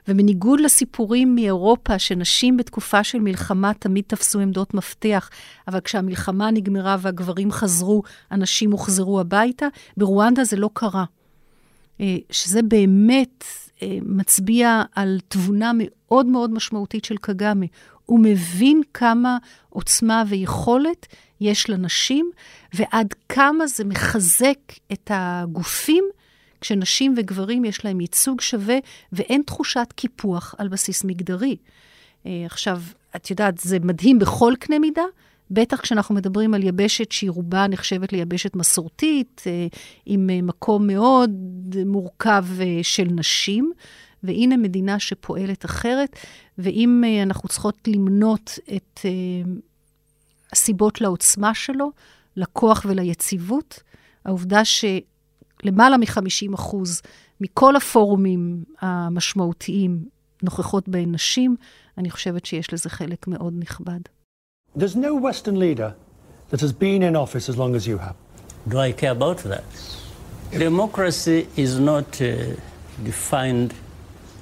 ובניגוד 0.08 0.60
לסיפורים 0.60 1.34
מאירופה, 1.34 1.98
שנשים 1.98 2.56
בתקופה 2.56 3.04
של 3.04 3.18
מלחמה 3.18 3.74
תמיד 3.74 4.04
תפסו 4.06 4.40
עמדות 4.40 4.74
מפתח, 4.74 5.30
אבל 5.68 5.80
כשהמלחמה 5.80 6.50
נגמרה 6.50 6.96
והגברים 7.00 7.52
חזרו, 7.52 8.02
הנשים 8.30 8.72
הוחזרו 8.72 9.20
הביתה, 9.20 9.66
ברואנדה 9.96 10.44
זה 10.44 10.56
לא 10.56 10.70
קרה. 10.72 11.04
אה, 12.00 12.16
שזה 12.30 12.62
באמת 12.62 13.44
אה, 13.82 13.98
מצביע 14.02 14.82
על 14.94 15.18
תבונה 15.28 15.72
מאוד 15.74 16.26
מאוד 16.26 16.50
משמעותית 16.50 17.04
של 17.04 17.16
קגאמה. 17.16 17.66
הוא 18.08 18.20
מבין 18.22 18.80
כמה 18.94 19.38
עוצמה 19.68 20.24
ויכולת 20.28 21.06
יש 21.40 21.70
לנשים, 21.70 22.30
ועד 22.74 23.14
כמה 23.28 23.66
זה 23.66 23.84
מחזק 23.84 24.58
את 24.92 25.10
הגופים 25.14 26.04
כשנשים 26.60 27.14
וגברים 27.16 27.64
יש 27.64 27.84
להם 27.84 28.00
ייצוג 28.00 28.40
שווה, 28.40 28.78
ואין 29.12 29.42
תחושת 29.46 29.86
קיפוח 29.96 30.54
על 30.58 30.68
בסיס 30.68 31.04
מגדרי. 31.04 31.56
אה, 32.26 32.42
עכשיו, 32.46 32.82
את 33.16 33.30
יודעת, 33.30 33.58
זה 33.58 33.78
מדהים 33.78 34.18
בכל 34.18 34.52
קנה 34.58 34.78
מידה, 34.78 35.02
בטח 35.50 35.80
כשאנחנו 35.80 36.14
מדברים 36.14 36.54
על 36.54 36.62
יבשת 36.62 37.12
שהיא 37.12 37.30
רובה 37.30 37.66
נחשבת 37.68 38.12
ליבשת 38.12 38.56
מסורתית, 38.56 39.42
אה, 39.46 39.66
עם 40.06 40.30
אה, 40.30 40.42
מקום 40.42 40.86
מאוד 40.86 41.30
מורכב 41.86 42.44
של 42.82 43.04
נשים. 43.10 43.72
והנה 44.22 44.56
מדינה 44.56 44.98
שפועלת 44.98 45.64
אחרת, 45.64 46.16
ואם 46.58 47.04
uh, 47.04 47.22
אנחנו 47.22 47.48
צריכות 47.48 47.88
למנות 47.88 48.58
את 48.76 49.00
uh, 49.00 49.48
הסיבות 50.52 51.00
לעוצמה 51.00 51.54
שלו, 51.54 51.90
לכוח 52.36 52.86
וליציבות, 52.88 53.82
העובדה 54.24 54.62
שלמעלה 54.64 55.96
מ-50 55.96 56.54
אחוז 56.54 57.02
מכל 57.40 57.76
הפורומים 57.76 58.64
המשמעותיים 58.80 60.04
נוכחות 60.42 60.88
בהן 60.88 61.14
נשים, 61.14 61.56
אני 61.98 62.10
חושבת 62.10 62.46
שיש 62.46 62.72
לזה 62.72 62.90
חלק 62.90 63.28
מאוד 63.28 63.54
נכבד. 63.58 64.00
There's 64.76 64.96
no 64.96 65.12
Western 65.28 65.58
leader 65.58 65.92
that 66.50 66.60
has 66.60 66.72
been 66.72 67.02
in 67.02 67.16
office 67.16 67.48
as 67.48 67.56
long 67.56 67.74
as 67.74 67.86
you 67.86 67.98
have. 67.98 68.16
Do 68.68 68.78
I 68.78 68.92
care 68.92 69.12
about 69.12 69.38
that? 69.52 69.70
Democracy 70.52 71.40
is 71.56 71.72
not 71.78 72.20
uh, 72.20 72.26
defined 73.04 73.70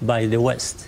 by 0.03 0.33
the 0.33 0.39
West. 0.39 0.83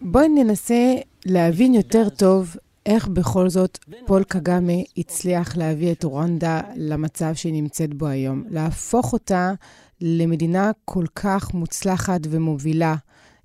בואי 0.00 0.28
ננסה 0.28 0.94
להבין 1.26 1.74
יותר 1.74 2.08
טוב 2.08 2.56
איך 2.86 3.08
בכל 3.08 3.48
זאת 3.48 3.78
פול 4.06 4.24
קגאמה 4.24 4.72
הצליח 4.96 5.56
להביא 5.56 5.92
את 5.92 6.04
רואנדה 6.04 6.60
למצב 6.76 7.34
שהיא 7.34 7.52
נמצאת 7.52 7.94
בו 7.94 8.06
היום, 8.06 8.44
להפוך 8.50 9.12
אותה 9.12 9.52
למדינה 10.00 10.70
כל 10.84 11.04
כך 11.14 11.54
מוצלחת 11.54 12.20
ומובילה 12.30 12.94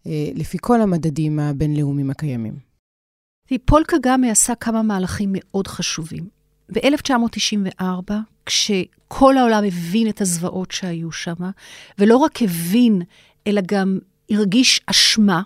אה, 0.08 0.30
לפי 0.36 0.58
כל 0.62 0.82
המדדים 0.82 1.39
הבינלאומיים 1.39 2.10
הקיימים. 2.10 2.53
פול 3.65 3.84
קגאמה 3.88 4.32
עשה 4.32 4.56
כמה 4.56 4.82
מהלכים 4.82 5.30
מאוד 5.34 5.67
חשובים. 5.67 6.27
ב-1994, 6.73 8.12
כשכל 8.45 9.38
העולם 9.38 9.63
הבין 9.63 10.10
את 10.10 10.21
הזוועות 10.21 10.71
שהיו 10.71 11.12
שם, 11.12 11.36
ולא 11.99 12.17
רק 12.17 12.41
הבין, 12.41 13.01
אלא 13.47 13.62
גם 13.65 13.99
הרגיש 14.30 14.82
אשמה, 14.86 15.42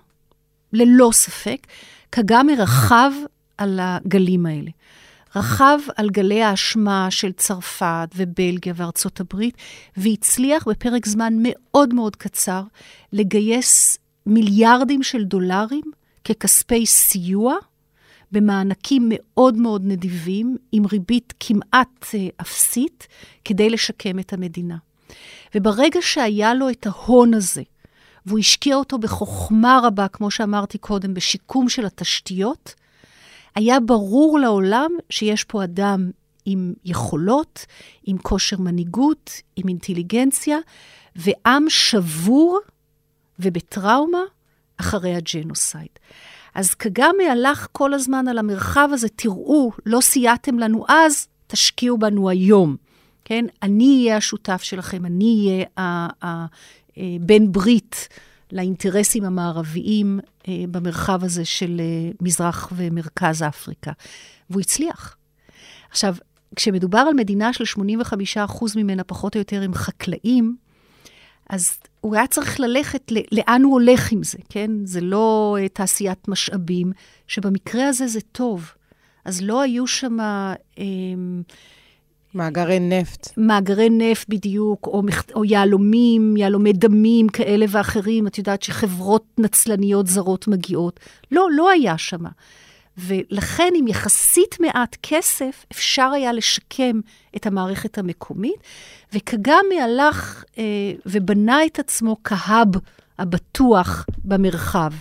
ללא 0.74 1.10
ספק, 1.14 1.68
קגאמה 2.10 2.52
רכב 2.58 3.12
על 3.58 3.80
הגלים 3.82 4.46
האלה. 4.46 4.72
רכב 5.36 5.80
על 5.96 6.10
גלי 6.10 6.44
האשמה 6.44 7.08
של 7.12 7.32
צרפת 7.32 8.10
ובלגיה 8.16 8.74
וארצות 8.76 9.20
הברית, 9.20 9.58
והצליח 9.98 10.68
בפרק 10.68 11.06
זמן 11.06 11.34
מאוד 11.38 11.94
מאוד 11.94 12.16
קצר 12.16 12.64
לגייס 13.14 13.98
מיליארדים 14.26 15.04
של 15.04 15.24
דולרים 15.24 15.84
ככספי 16.26 16.86
סיוע 16.86 17.56
במענקים 18.32 19.06
מאוד 19.10 19.58
מאוד 19.58 19.82
נדיבים, 19.86 20.58
עם 20.72 20.86
ריבית 20.86 21.34
כמעט 21.40 22.06
אה, 22.14 22.28
אפסית, 22.42 23.08
כדי 23.46 23.70
לשקם 23.70 24.20
את 24.20 24.34
המדינה. 24.34 24.78
וברגע 25.56 26.00
שהיה 26.02 26.54
לו 26.54 26.70
את 26.70 26.88
ההון 26.88 27.34
הזה, 27.34 27.62
והוא 28.26 28.40
השקיע 28.40 28.76
אותו 28.76 28.98
בחוכמה 28.98 29.80
רבה, 29.84 30.08
כמו 30.08 30.32
שאמרתי 30.32 30.78
קודם, 30.78 31.14
בשיקום 31.14 31.70
של 31.70 31.86
התשתיות, 31.86 32.74
היה 33.56 33.80
ברור 33.80 34.40
לעולם 34.40 34.92
שיש 35.10 35.44
פה 35.44 35.64
אדם 35.64 36.12
עם 36.46 36.74
יכולות, 36.86 37.66
עם 38.04 38.18
כושר 38.18 38.58
מנהיגות, 38.60 39.32
עם 39.56 39.68
אינטליגנציה, 39.68 40.58
ועם 41.16 41.70
שבור 41.70 42.60
ובטראומה 43.40 44.22
אחרי 44.78 45.16
הג'נוסייד. 45.16 46.00
אז 46.56 46.74
קגאמי 46.74 47.30
הלך 47.30 47.68
כל 47.72 47.94
הזמן 47.94 48.28
על 48.28 48.38
המרחב 48.38 48.90
הזה, 48.94 49.08
תראו, 49.10 49.72
לא 49.86 50.02
סייעתם 50.02 50.60
לנו 50.60 50.86
אז, 50.88 51.28
תשקיעו 51.48 51.98
בנו 51.98 52.30
היום. 52.30 52.76
כן? 53.26 53.46
אני 53.64 54.02
אהיה 54.04 54.18
השותף 54.18 54.62
שלכם, 54.62 55.06
אני 55.06 55.48
אהיה 55.48 55.66
אה, 56.24 56.46
בן 57.22 57.52
ברית 57.52 58.08
לאינטרסים 58.52 59.24
המערביים 59.24 60.20
אה, 60.48 60.54
במרחב 60.72 61.24
הזה 61.24 61.46
של 61.46 61.78
אה, 61.80 62.12
מזרח 62.22 62.74
ומרכז 62.76 63.44
אפריקה. 63.44 63.92
והוא 64.50 64.62
הצליח. 64.62 65.18
עכשיו, 65.90 66.16
כשמדובר 66.56 66.98
על 66.98 67.14
מדינה 67.14 67.54
של 67.54 67.64
85% 67.78 68.64
ממנה 68.76 69.04
פחות 69.04 69.36
או 69.36 69.40
יותר 69.40 69.62
הם 69.62 69.74
חקלאים, 69.74 70.56
אז 71.50 71.78
הוא 72.02 72.16
היה 72.16 72.28
צריך 72.28 72.60
ללכת 72.60 73.12
לאן 73.32 73.62
הוא 73.64 73.74
הולך 73.74 74.12
עם 74.12 74.24
זה, 74.24 74.38
כן? 74.50 74.72
זה 74.86 75.02
לא 75.02 75.58
תעשיית 75.74 76.28
משאבים, 76.28 76.92
שבמקרה 77.28 77.88
הזה 77.88 78.08
זה 78.08 78.22
טוב. 78.22 78.72
אז 79.26 79.42
לא 79.42 79.62
היו 79.62 79.88
שם... 79.88 80.20
אה, 80.20 80.84
מאגרי 82.36 82.80
נפט. 82.80 83.30
מאגרי 83.38 83.90
נפט 83.90 84.30
בדיוק, 84.30 84.88
או, 84.88 85.04
או 85.36 85.46
יהלומים, 85.46 86.38
יהלומי 86.38 86.74
דמים 86.74 87.30
כאלה 87.30 87.66
ואחרים. 87.70 88.28
את 88.28 88.38
יודעת 88.38 88.64
שחברות 88.64 89.26
נצלניות 89.38 90.08
זרות 90.08 90.48
מגיעות. 90.48 91.00
לא, 91.32 91.48
לא 91.56 91.70
היה 91.70 91.98
שם. 91.98 92.24
ולכן 92.98 93.74
עם 93.76 93.88
יחסית 93.88 94.60
מעט 94.60 94.98
כסף 95.04 95.66
אפשר 95.72 96.12
היה 96.14 96.34
לשקם 96.34 97.00
את 97.36 97.46
המערכת 97.46 97.98
המקומית, 97.98 98.56
וקגאמי 99.14 99.82
הלך 99.82 100.44
אה, 100.58 100.64
ובנה 101.06 101.66
את 101.66 101.80
עצמו 101.80 102.18
כהאב 102.24 102.68
הבטוח 103.20 104.06
במרחב. 104.24 104.92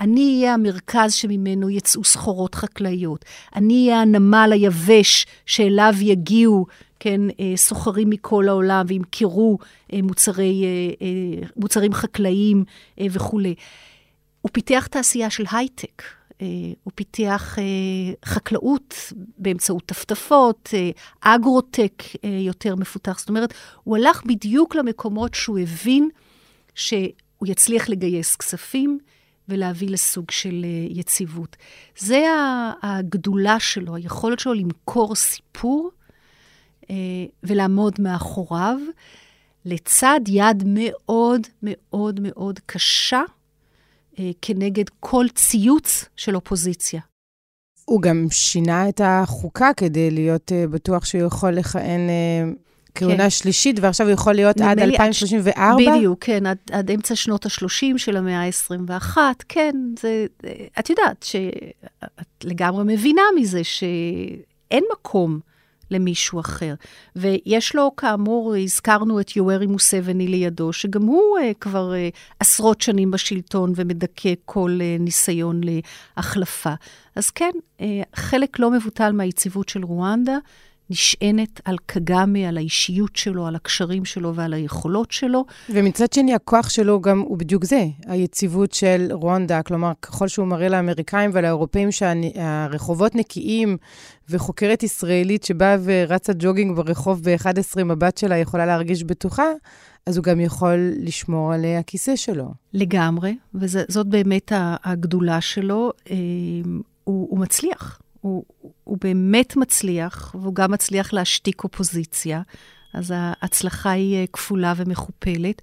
אני 0.00 0.36
אהיה 0.36 0.54
המרכז 0.54 1.12
שממנו 1.12 1.70
יצאו 1.70 2.04
סחורות 2.04 2.54
חקלאיות. 2.54 3.24
אני 3.56 3.84
אהיה 3.88 4.00
הנמל 4.00 4.50
היבש 4.52 5.26
שאליו 5.46 5.94
יגיעו, 6.00 6.66
כן, 7.00 7.20
אה, 7.40 7.52
סוחרים 7.56 8.10
מכל 8.10 8.48
העולם 8.48 8.84
וימכרו 8.88 9.58
אה, 9.92 9.98
מוצרי, 10.02 10.64
אה, 11.02 11.46
מוצרים 11.56 11.92
חקלאיים 11.92 12.64
וכולי. 13.10 13.54
הוא 14.40 14.50
פיתח 14.52 14.86
תעשייה 14.90 15.30
של 15.30 15.44
הייטק. 15.52 16.02
הוא 16.84 16.92
פיתח 16.94 17.58
חקלאות 18.24 19.12
באמצעות 19.38 19.82
טפטפות, 19.86 20.70
אגרוטק 21.20 22.02
יותר 22.22 22.74
מפותח. 22.76 23.18
זאת 23.18 23.28
אומרת, 23.28 23.54
הוא 23.84 23.96
הלך 23.96 24.24
בדיוק 24.24 24.74
למקומות 24.74 25.34
שהוא 25.34 25.58
הבין 25.58 26.08
שהוא 27.38 27.48
יצליח 27.48 27.88
לגייס 27.88 28.36
כספים 28.36 28.98
ולהביא 29.48 29.90
לסוג 29.90 30.30
של 30.30 30.64
יציבות. 30.90 31.56
זה 31.98 32.24
הגדולה 32.82 33.60
שלו, 33.60 33.96
היכולת 33.96 34.38
שלו 34.38 34.54
למכור 34.54 35.14
סיפור 35.14 35.90
ולעמוד 37.42 37.94
מאחוריו. 38.00 38.78
לצד 39.64 40.20
יד 40.28 40.62
מאוד 40.66 41.40
מאוד 41.62 42.20
מאוד 42.22 42.60
קשה 42.66 43.22
אה, 44.18 44.30
כנגד 44.42 44.84
כל 45.00 45.26
ציוץ 45.34 46.04
של 46.16 46.36
אופוזיציה. 46.36 47.00
הוא 47.84 48.02
גם 48.02 48.26
שינה 48.30 48.88
את 48.88 49.00
החוקה 49.04 49.70
כדי 49.76 50.10
להיות 50.10 50.52
בטוח 50.70 51.04
שהוא 51.04 51.22
יכול 51.22 51.50
לכהן 51.52 52.00
כהונה 52.94 53.16
כן. 53.16 53.30
שלישית, 53.30 53.76
ועכשיו 53.80 54.06
הוא 54.06 54.14
יכול 54.14 54.32
להיות 54.34 54.60
עד 54.60 54.78
2034? 54.78 55.76
בדיוק, 55.76 56.24
כן, 56.24 56.46
עד, 56.46 56.58
עד 56.72 56.90
אמצע 56.90 57.16
שנות 57.16 57.46
ה-30 57.46 57.98
של 57.98 58.16
המאה 58.16 58.40
ה-21. 58.46 59.16
כן, 59.48 59.76
זה, 60.00 60.26
את 60.78 60.90
יודעת 60.90 61.22
שאת 61.22 62.44
לגמרי 62.44 62.84
מבינה 62.86 63.22
מזה 63.36 63.64
שאין 63.64 64.84
מקום. 64.92 65.40
למישהו 65.90 66.40
אחר. 66.40 66.74
ויש 67.16 67.74
לו, 67.74 67.96
כאמור, 67.96 68.54
הזכרנו 68.54 69.20
את 69.20 69.36
יוארי 69.36 69.66
מוסבני 69.66 70.26
לידו, 70.26 70.72
שגם 70.72 71.02
הוא 71.02 71.38
uh, 71.38 71.54
כבר 71.60 71.92
uh, 71.92 72.16
עשרות 72.40 72.80
שנים 72.80 73.10
בשלטון 73.10 73.72
ומדכא 73.76 74.32
כל 74.44 74.78
uh, 74.78 75.02
ניסיון 75.02 75.60
להחלפה. 76.16 76.74
אז 77.16 77.30
כן, 77.30 77.50
uh, 77.78 77.82
חלק 78.14 78.58
לא 78.58 78.70
מבוטל 78.70 79.12
מהיציבות 79.12 79.68
של 79.68 79.84
רואנדה 79.84 80.38
נשענת 80.90 81.60
על 81.64 81.76
קגאמי, 81.86 82.46
על 82.46 82.56
האישיות 82.56 83.16
שלו, 83.16 83.46
על 83.46 83.56
הקשרים 83.56 84.04
שלו 84.04 84.34
ועל 84.34 84.54
היכולות 84.54 85.12
שלו. 85.12 85.44
ומצד 85.70 86.12
שני, 86.12 86.34
הכוח 86.34 86.68
שלו 86.68 87.00
גם 87.00 87.20
הוא 87.20 87.38
בדיוק 87.38 87.64
זה, 87.64 87.84
היציבות 88.06 88.72
של 88.72 89.08
רואנדה. 89.12 89.62
כלומר, 89.62 89.92
ככל 90.02 90.28
שהוא 90.28 90.46
מראה 90.46 90.68
לאמריקאים 90.68 91.30
ולאירופאים 91.34 91.92
שהרחובות 91.92 93.14
נקיים, 93.14 93.76
וחוקרת 94.28 94.82
ישראלית 94.82 95.44
שבאה 95.44 95.76
ורצה 95.84 96.32
ג'וגינג 96.38 96.76
ברחוב 96.76 97.22
ב-11 97.22 97.84
מבט 97.84 98.18
שלה 98.18 98.36
יכולה 98.36 98.66
להרגיש 98.66 99.04
בטוחה, 99.04 99.46
אז 100.06 100.16
הוא 100.16 100.24
גם 100.24 100.40
יכול 100.40 100.92
לשמור 100.96 101.52
על 101.52 101.64
הכיסא 101.64 102.16
שלו. 102.16 102.50
לגמרי, 102.72 103.36
וזאת 103.54 104.06
באמת 104.06 104.52
הגדולה 104.84 105.40
שלו. 105.40 105.90
אה, 106.10 106.16
הוא, 107.04 107.28
הוא 107.30 107.38
מצליח. 107.38 108.00
הוא, 108.20 108.44
הוא 108.84 108.98
באמת 109.00 109.56
מצליח, 109.56 110.34
והוא 110.40 110.54
גם 110.54 110.72
מצליח 110.72 111.12
להשתיק 111.12 111.64
אופוזיציה, 111.64 112.42
אז 112.92 113.12
ההצלחה 113.16 113.90
היא 113.90 114.16
אה, 114.16 114.24
כפולה 114.32 114.74
ומכופלת. 114.76 115.62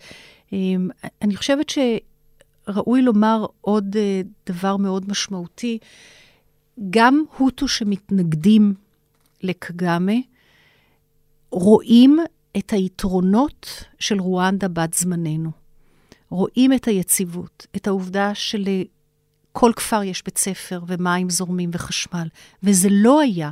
אמ, 0.54 0.90
אני 1.22 1.36
חושבת 1.36 1.70
שראוי 1.70 3.02
לומר 3.02 3.46
עוד 3.62 3.96
אה, 3.96 4.22
דבר 4.46 4.78
מאוד 4.78 5.10
משמעותי, 5.10 5.78
גם 6.90 7.24
הוטו 7.38 7.68
שמתנגדים 7.68 8.74
לקגאמה, 9.44 10.14
רואים 11.52 12.20
את 12.58 12.74
היתרונות 12.74 13.84
של 14.00 14.20
רואנדה 14.20 14.68
בת 14.68 14.94
זמננו. 14.94 15.52
רואים 16.30 16.74
את 16.74 16.88
היציבות, 16.88 17.68
את 17.76 17.88
העובדה 17.88 18.36
של 18.36 18.68
כל 19.52 19.72
כפר 19.76 20.04
יש 20.04 20.24
בית 20.24 20.38
ספר 20.38 20.82
ומים 20.88 21.30
זורמים 21.30 21.70
וחשמל, 21.74 22.28
וזה 22.64 22.88
לא 22.92 23.22
היה 23.22 23.52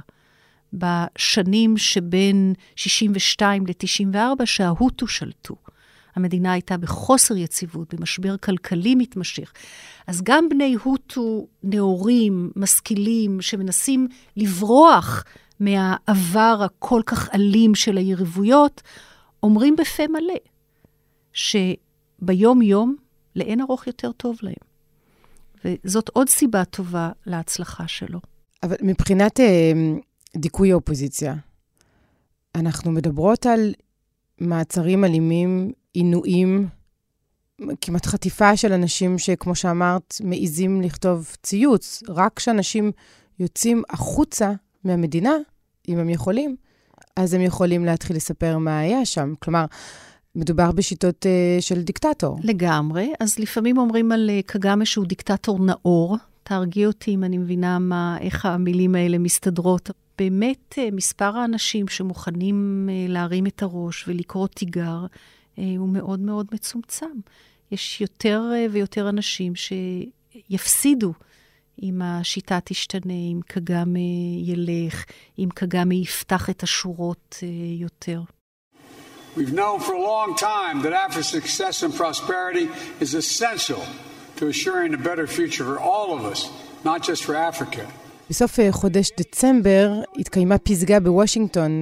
בשנים 0.74 1.78
שבין 1.78 2.54
62 2.76 3.66
ל-94 3.68 4.46
שההוטו 4.46 5.08
שלטו. 5.08 5.56
המדינה 6.16 6.52
הייתה 6.52 6.78
בחוסר 6.78 7.38
יציבות, 7.38 7.94
במשבר 7.94 8.38
כלכלי 8.38 8.96
מתמשך. 8.96 9.54
אז 10.08 10.22
גם 10.24 10.50
בני 10.50 10.76
הוטו 10.84 11.48
נאורים, 11.64 12.52
משכילים, 12.56 13.42
שמנסים 13.42 14.08
לברוח 14.38 15.24
מהעבר 15.60 16.62
הכל 16.66 17.02
כך 17.06 17.36
אלים 17.36 17.76
של 17.76 17.98
היריבויות, 17.98 18.82
אומרים 19.44 19.76
בפה 19.76 20.04
מלא 20.08 20.40
שביום-יום 21.34 22.96
לאין 23.36 23.62
ארוך 23.62 23.88
יותר 23.88 24.12
טוב 24.12 24.38
להם. 24.42 24.70
וזאת 25.66 26.10
עוד 26.10 26.30
סיבה 26.30 26.66
טובה 26.66 27.12
להצלחה 27.26 27.88
שלו. 27.88 28.20
אבל 28.64 28.76
מבחינת 28.82 29.40
אה, 29.40 29.72
דיכוי 30.38 30.72
האופוזיציה, 30.72 31.36
אנחנו 32.56 32.92
מדברות 32.92 33.46
על 33.46 33.74
מעצרים 34.42 35.06
אלימים, 35.06 35.72
עינויים, 35.94 36.68
כמעט 37.82 38.06
חטיפה 38.06 38.58
של 38.58 38.74
אנשים 38.74 39.18
שכמו 39.18 39.56
שאמרת, 39.56 40.16
מעיזים 40.24 40.82
לכתוב 40.82 41.36
ציוץ. 41.44 42.04
רק 42.10 42.34
כשאנשים 42.36 42.92
יוצאים 43.40 43.84
החוצה 43.90 44.52
מהמדינה, 44.84 45.34
אם 45.90 45.98
הם 45.98 46.10
יכולים, 46.10 46.56
אז 47.16 47.34
הם 47.34 47.42
יכולים 47.42 47.86
להתחיל 47.86 48.16
לספר 48.16 48.58
מה 48.58 48.80
היה 48.80 49.06
שם. 49.06 49.34
כלומר, 49.40 49.66
מדובר 50.40 50.72
בשיטות 50.72 51.26
uh, 51.26 51.62
של 51.62 51.82
דיקטטור. 51.82 52.40
לגמרי. 52.44 53.14
אז 53.20 53.40
לפעמים 53.40 53.78
אומרים 53.78 54.12
על 54.12 54.30
uh, 54.30 54.46
קגאמה 54.46 54.86
שהוא 54.86 55.06
דיקטטור 55.06 55.60
נאור. 55.60 56.18
תרגיע 56.44 56.88
אותי 56.88 57.16
אם 57.16 57.24
אני 57.24 57.38
מבינה 57.38 57.80
מה, 57.80 58.18
איך 58.22 58.46
המילים 58.46 58.96
האלה 58.96 59.18
מסתדרות. 59.18 59.90
באמת, 60.18 60.74
uh, 60.74 60.96
מספר 60.96 61.38
האנשים 61.38 61.88
שמוכנים 61.88 62.90
uh, 62.90 63.12
להרים 63.12 63.48
את 63.48 63.64
הראש 63.64 64.08
ולקרוא 64.08 64.48
תיגר 64.48 65.06
uh, 65.06 65.60
הוא 65.78 65.90
מאוד 65.90 66.20
מאוד 66.20 66.48
מצומצם. 66.52 67.20
יש 67.72 68.02
יותר 68.02 68.52
uh, 68.52 68.72
ויותר 68.72 69.10
אנשים 69.10 69.54
שיפסידו 69.56 71.14
אם 71.84 72.02
השיטה 72.02 72.60
תשתנה, 72.64 73.14
אם 73.14 73.40
קגאמה 73.48 74.00
ילך, 74.44 75.06
אם 75.40 75.50
קגאמה 75.54 75.94
יפתח 75.94 76.50
את 76.50 76.64
השורות 76.64 77.38
יותר. 77.80 78.22
We've 79.38 79.54
known 79.54 79.80
for 79.80 79.94
a 79.94 80.06
long 80.14 80.30
time 80.36 80.82
that 80.86 80.94
Africa's 81.06 81.32
success 81.40 81.84
and 81.84 81.94
prosperity 81.94 82.66
is 83.00 83.14
essential 83.14 83.84
to 84.38 84.48
assuring 84.48 84.92
a 84.96 85.02
better 85.10 85.28
future 85.28 85.64
for 85.70 85.80
all 85.80 86.08
of 86.18 86.22
us, 86.32 86.40
not 86.84 87.00
just 87.04 87.24
for 87.24 87.36
Africa. 87.36 87.82
בסוף 88.30 88.60
חודש 88.72 89.12
דצמבר 89.18 89.94
התקיימה 90.20 90.58
פסגה 90.58 91.00
בוושינגטון, 91.00 91.82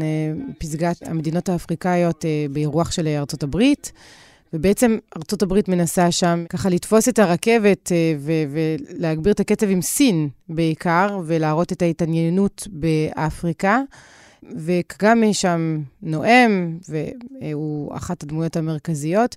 פסגת 0.57 0.97
המדינות 1.05 1.49
האפריקאיות 1.49 2.25
באירוח 2.51 2.91
של 2.91 3.07
ארצות 3.07 3.43
הברית, 3.43 3.91
ובעצם 4.53 4.97
ארצות 5.17 5.41
הברית 5.41 5.67
מנסה 5.67 6.11
שם 6.11 6.45
ככה 6.49 6.69
לתפוס 6.69 7.09
את 7.09 7.19
הרכבת 7.19 7.91
ולהגביר 8.19 9.33
את 9.33 9.39
הקצב 9.39 9.69
עם 9.69 9.81
סין 9.81 10.29
בעיקר, 10.49 11.19
ולהראות 11.25 11.71
את 11.71 11.81
ההתעניינות 11.81 12.67
באפריקה. 12.71 13.81
וקגמי 14.55 15.33
שם 15.33 15.81
נואם, 16.01 16.77
והוא 16.89 17.95
אחת 17.95 18.23
הדמויות 18.23 18.55
המרכזיות. 18.55 19.35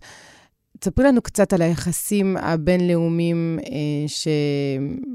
תספרי 0.78 1.04
לנו 1.04 1.22
קצת 1.22 1.52
על 1.52 1.62
היחסים 1.62 2.36
הבינלאומיים 2.36 3.58
אה, 3.62 4.08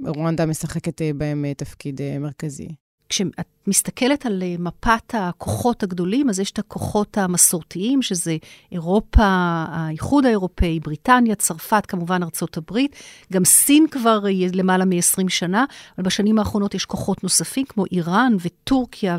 שרואנדה 0.06 0.46
משחקת 0.46 1.02
אה, 1.02 1.12
בהם 1.14 1.46
אה, 1.46 1.54
תפקיד 1.54 2.02
מרכזי. 2.20 2.68
כשאת 3.10 3.46
מסתכלת 3.68 4.26
על 4.26 4.44
אה, 4.44 4.56
מפת 4.60 5.14
הכוחות 5.14 5.84
הגדולים, 5.84 6.30
אז 6.30 6.40
יש 6.40 6.52
את 6.52 6.60
הכוחות 6.60 7.18
המסורתיים, 7.18 8.02
שזה 8.02 8.38
אירופה, 8.72 9.24
האיחוד 9.70 10.26
האירופאי, 10.26 10.80
בריטניה, 10.80 11.36
צרפת, 11.36 11.86
כמובן 11.86 12.24
ארצות 12.24 12.58
הברית. 12.58 12.96
גם 13.34 13.46
סין 13.46 13.88
כבר 13.92 14.20
למעלה 14.54 14.86
מ-20 14.86 15.30
שנה, 15.30 15.66
אבל 15.98 16.06
בשנים 16.06 16.40
האחרונות 16.40 16.76
יש 16.76 16.86
כוחות 16.86 17.24
נוספים, 17.24 17.66
כמו 17.66 17.86
איראן 17.92 18.36
וטורקיה 18.40 19.18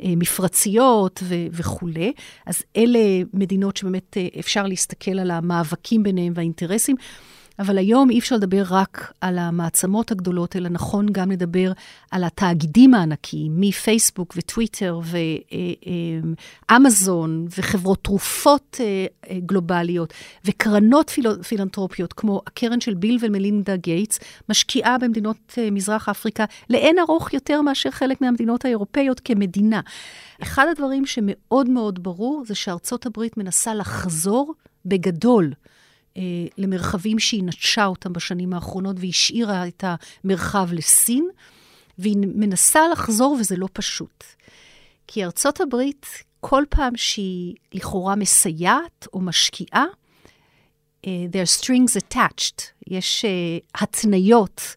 והמפרציות 0.00 1.22
ו- 1.24 1.46
וכולי. 1.52 2.12
אז 2.46 2.62
אלה 2.76 2.98
מדינות 3.32 3.76
שבאמת 3.76 4.16
אה, 4.16 4.28
אפשר 4.40 4.66
להסתכל 4.66 5.18
על 5.18 5.30
המאבקים 5.30 6.02
ביניהם 6.02 6.32
והאינטרסים. 6.36 6.96
אבל 7.58 7.78
היום 7.78 8.10
אי 8.10 8.18
אפשר 8.18 8.36
לדבר 8.36 8.62
רק 8.70 9.12
על 9.20 9.38
המעצמות 9.38 10.10
הגדולות, 10.10 10.56
אלא 10.56 10.68
נכון 10.68 11.06
גם 11.12 11.30
לדבר 11.30 11.72
על 12.10 12.24
התאגידים 12.24 12.94
הענקיים, 12.94 13.52
מפייסבוק 13.56 14.34
וטוויטר 14.36 15.00
ואמזון 16.70 17.46
וחברות 17.58 18.04
תרופות 18.04 18.80
אה, 18.80 19.06
אה, 19.30 19.38
גלובליות 19.46 20.12
וקרנות 20.44 21.10
פילנטרופיות, 21.42 22.12
כמו 22.12 22.40
הקרן 22.46 22.80
של 22.80 22.94
ביל 22.94 23.18
ומלינדה 23.20 23.76
גייטס, 23.76 24.18
משקיעה 24.48 24.98
במדינות 24.98 25.54
אה, 25.58 25.70
מזרח 25.70 26.08
אפריקה 26.08 26.44
לאין 26.70 26.98
ארוך 26.98 27.34
יותר 27.34 27.62
מאשר 27.62 27.90
חלק 27.90 28.20
מהמדינות 28.20 28.64
האירופאיות 28.64 29.20
כמדינה. 29.20 29.80
אחד 30.42 30.66
הדברים 30.70 31.06
שמאוד 31.06 31.70
מאוד 31.70 32.02
ברור 32.02 32.44
זה 32.46 32.54
שארצות 32.54 33.06
הברית 33.06 33.36
מנסה 33.36 33.74
לחזור 33.74 34.54
בגדול. 34.86 35.52
אה, 36.16 36.22
למרחבים 36.58 37.18
שהיא 37.18 37.44
נטשה 37.44 37.86
אותם 37.86 38.12
בשנים 38.12 38.52
האחרונות 38.52 38.96
והשאירה 38.98 39.68
את 39.68 39.84
המרחב 39.86 40.68
לסין, 40.72 41.28
והיא 41.98 42.16
מנסה 42.16 42.80
לחזור 42.92 43.36
וזה 43.40 43.56
לא 43.56 43.68
פשוט. 43.72 44.24
כי 45.06 45.24
ארצות 45.24 45.60
הברית, 45.60 46.06
כל 46.40 46.64
פעם 46.68 46.96
שהיא 46.96 47.54
לכאורה 47.72 48.14
מסייעת 48.14 49.06
או 49.12 49.20
משקיעה, 49.20 49.84
uh, 51.02 51.06
there 51.06 51.46
are 51.46 51.60
strings 51.60 52.00
attached, 52.00 52.62
יש 52.86 53.24
uh, 53.24 53.82
התניות 53.82 54.74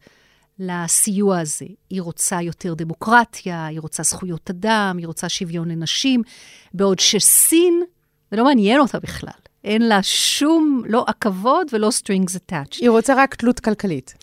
לסיוע 0.60 1.40
הזה. 1.40 1.66
היא 1.90 2.02
רוצה 2.02 2.42
יותר 2.42 2.74
דמוקרטיה, 2.74 3.66
היא 3.66 3.80
רוצה 3.80 4.04
זכויות 4.04 4.50
אדם, 4.50 4.96
היא 4.98 5.08
רוצה 5.08 5.30
שוויון 5.30 5.72
לנשים, 5.72 6.22
בעוד 6.74 7.00
שסין, 7.00 7.84
זה 8.32 8.38
לא 8.38 8.44
מעניין 8.44 8.80
אותה 8.80 9.00
בכלל. 9.00 9.32
אין 9.68 9.82
לה 9.82 10.04
שום, 10.04 10.82
לא 10.86 11.06
עכבות 11.08 11.74
ולא 11.74 11.90
strings 11.90 12.32
attached. 12.32 12.78
היא 12.82 12.90
רוצה 12.90 13.14
רק 13.18 13.36
תלות 13.36 13.60
כלכלית. 13.60 14.14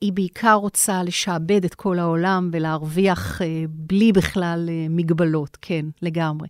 היא 0.00 0.12
בעיקר 0.12 0.54
רוצה 0.54 1.02
לשעבד 1.02 1.64
את 1.64 1.74
כל 1.74 1.98
העולם 1.98 2.50
ולהרוויח 2.52 3.42
אה, 3.42 3.46
בלי 3.68 4.12
בכלל 4.12 4.68
אה, 4.68 4.86
מגבלות, 4.90 5.58
כן, 5.60 5.86
לגמרי. 6.02 6.48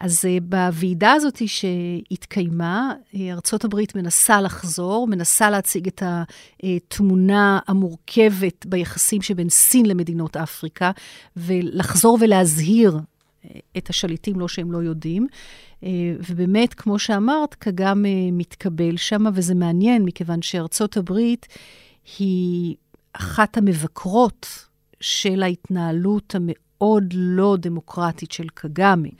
אז 0.00 0.24
אה, 0.24 0.38
בוועידה 0.42 1.12
הזאת 1.12 1.42
שהתקיימה, 1.46 2.92
אה, 3.14 3.32
ארצות 3.32 3.64
הברית 3.64 3.96
מנסה 3.96 4.40
לחזור, 4.40 5.06
מנסה 5.06 5.50
להציג 5.50 5.86
את 5.86 6.02
התמונה 6.62 7.58
המורכבת 7.68 8.66
ביחסים 8.66 9.22
שבין 9.22 9.48
סין 9.48 9.86
למדינות 9.86 10.36
אפריקה, 10.36 10.90
ולחזור 11.36 12.18
ולהזהיר 12.20 12.96
אה, 12.96 13.00
את 13.76 13.90
השליטים, 13.90 14.40
לא 14.40 14.48
שהם 14.48 14.72
לא 14.72 14.78
יודעים. 14.78 15.26
ובאמת, 16.28 16.74
כמו 16.74 16.98
שאמרת, 16.98 17.54
קגם 17.54 18.04
מתקבל 18.32 18.96
שם, 18.96 19.24
וזה 19.34 19.54
מעניין, 19.54 20.04
מכיוון 20.04 20.42
שארצות 20.42 20.96
הברית 20.96 21.46
היא 22.18 22.74
אחת 23.12 23.56
המבקרות 23.56 24.66
של 25.00 25.42
ההתנהלות 25.42 26.34
המאוד 26.34 27.04
לא 27.14 27.56
דמוקרטית 27.60 28.32
של 28.32 28.48
קגאמי. 28.54 29.10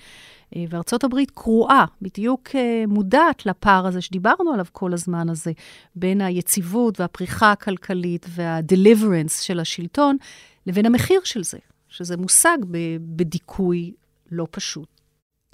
אה, 0.57 0.65
וארצות 0.71 1.05
הברית 1.05 1.31
קרועה, 1.31 1.85
בדיוק 2.03 2.49
אה, 2.55 2.85
מודעת 2.89 3.47
לפער 3.47 3.87
הזה 3.87 4.01
שדיברנו 4.01 4.53
עליו 4.53 4.67
כל 4.73 4.93
הזמן 4.93 5.29
הזה, 5.29 5.53
בין 5.97 6.21
היציבות 6.21 7.01
והפריחה 7.01 7.53
הכלכלית 7.53 8.27
וה-deliverance 8.29 9.43
של 9.43 9.61
השלטון, 9.61 10.17
לבין 10.67 10.87
המחיר 10.87 11.21
של 11.25 11.45
זה, 11.45 11.59
שזה 11.89 12.17
מושג 12.17 12.59
בדיכוי 13.01 13.93
לא 14.31 14.47
פשוט. 14.51 14.89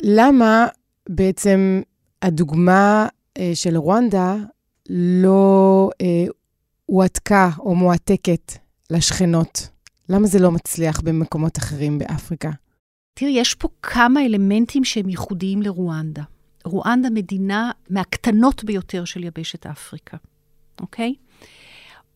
למה 0.03 0.67
בעצם 1.09 1.83
הדוגמה 2.23 3.07
אה, 3.39 3.51
של 3.55 3.77
רואנדה 3.77 4.37
לא 4.89 5.91
הועתקה 6.87 7.51
או 7.59 7.75
מועתקת 7.75 8.53
לשכנות? 8.91 9.69
למה 10.09 10.27
זה 10.27 10.39
לא 10.39 10.51
מצליח 10.51 11.01
במקומות 11.01 11.59
אחרים 11.59 11.99
באפריקה? 11.99 12.51
תראי, 13.15 13.33
יש 13.33 13.55
פה 13.55 13.69
כמה 13.83 14.21
אלמנטים 14.27 14.85
שהם 14.85 15.09
ייחודיים 15.09 15.63
לרואנדה. 15.63 16.23
רואנדה 16.65 17.11
מדינה 17.11 17.71
מהקטנות 17.91 18.65
ביותר 18.65 19.05
של 19.05 19.25
יבשת 19.25 19.67
אפריקה, 19.67 20.17
אוקיי? 20.81 21.15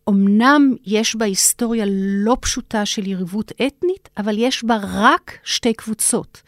אמנם 0.09 0.75
יש 0.85 1.17
בה 1.17 1.25
היסטוריה 1.25 1.85
לא 2.25 2.37
פשוטה 2.41 2.87
של 2.87 3.07
יריבות 3.07 3.53
אתנית, 3.53 4.09
אבל 4.19 4.39
יש 4.39 4.65
בה 4.65 4.77
רק 4.83 5.39
שתי 5.45 5.75
קבוצות. 5.75 6.43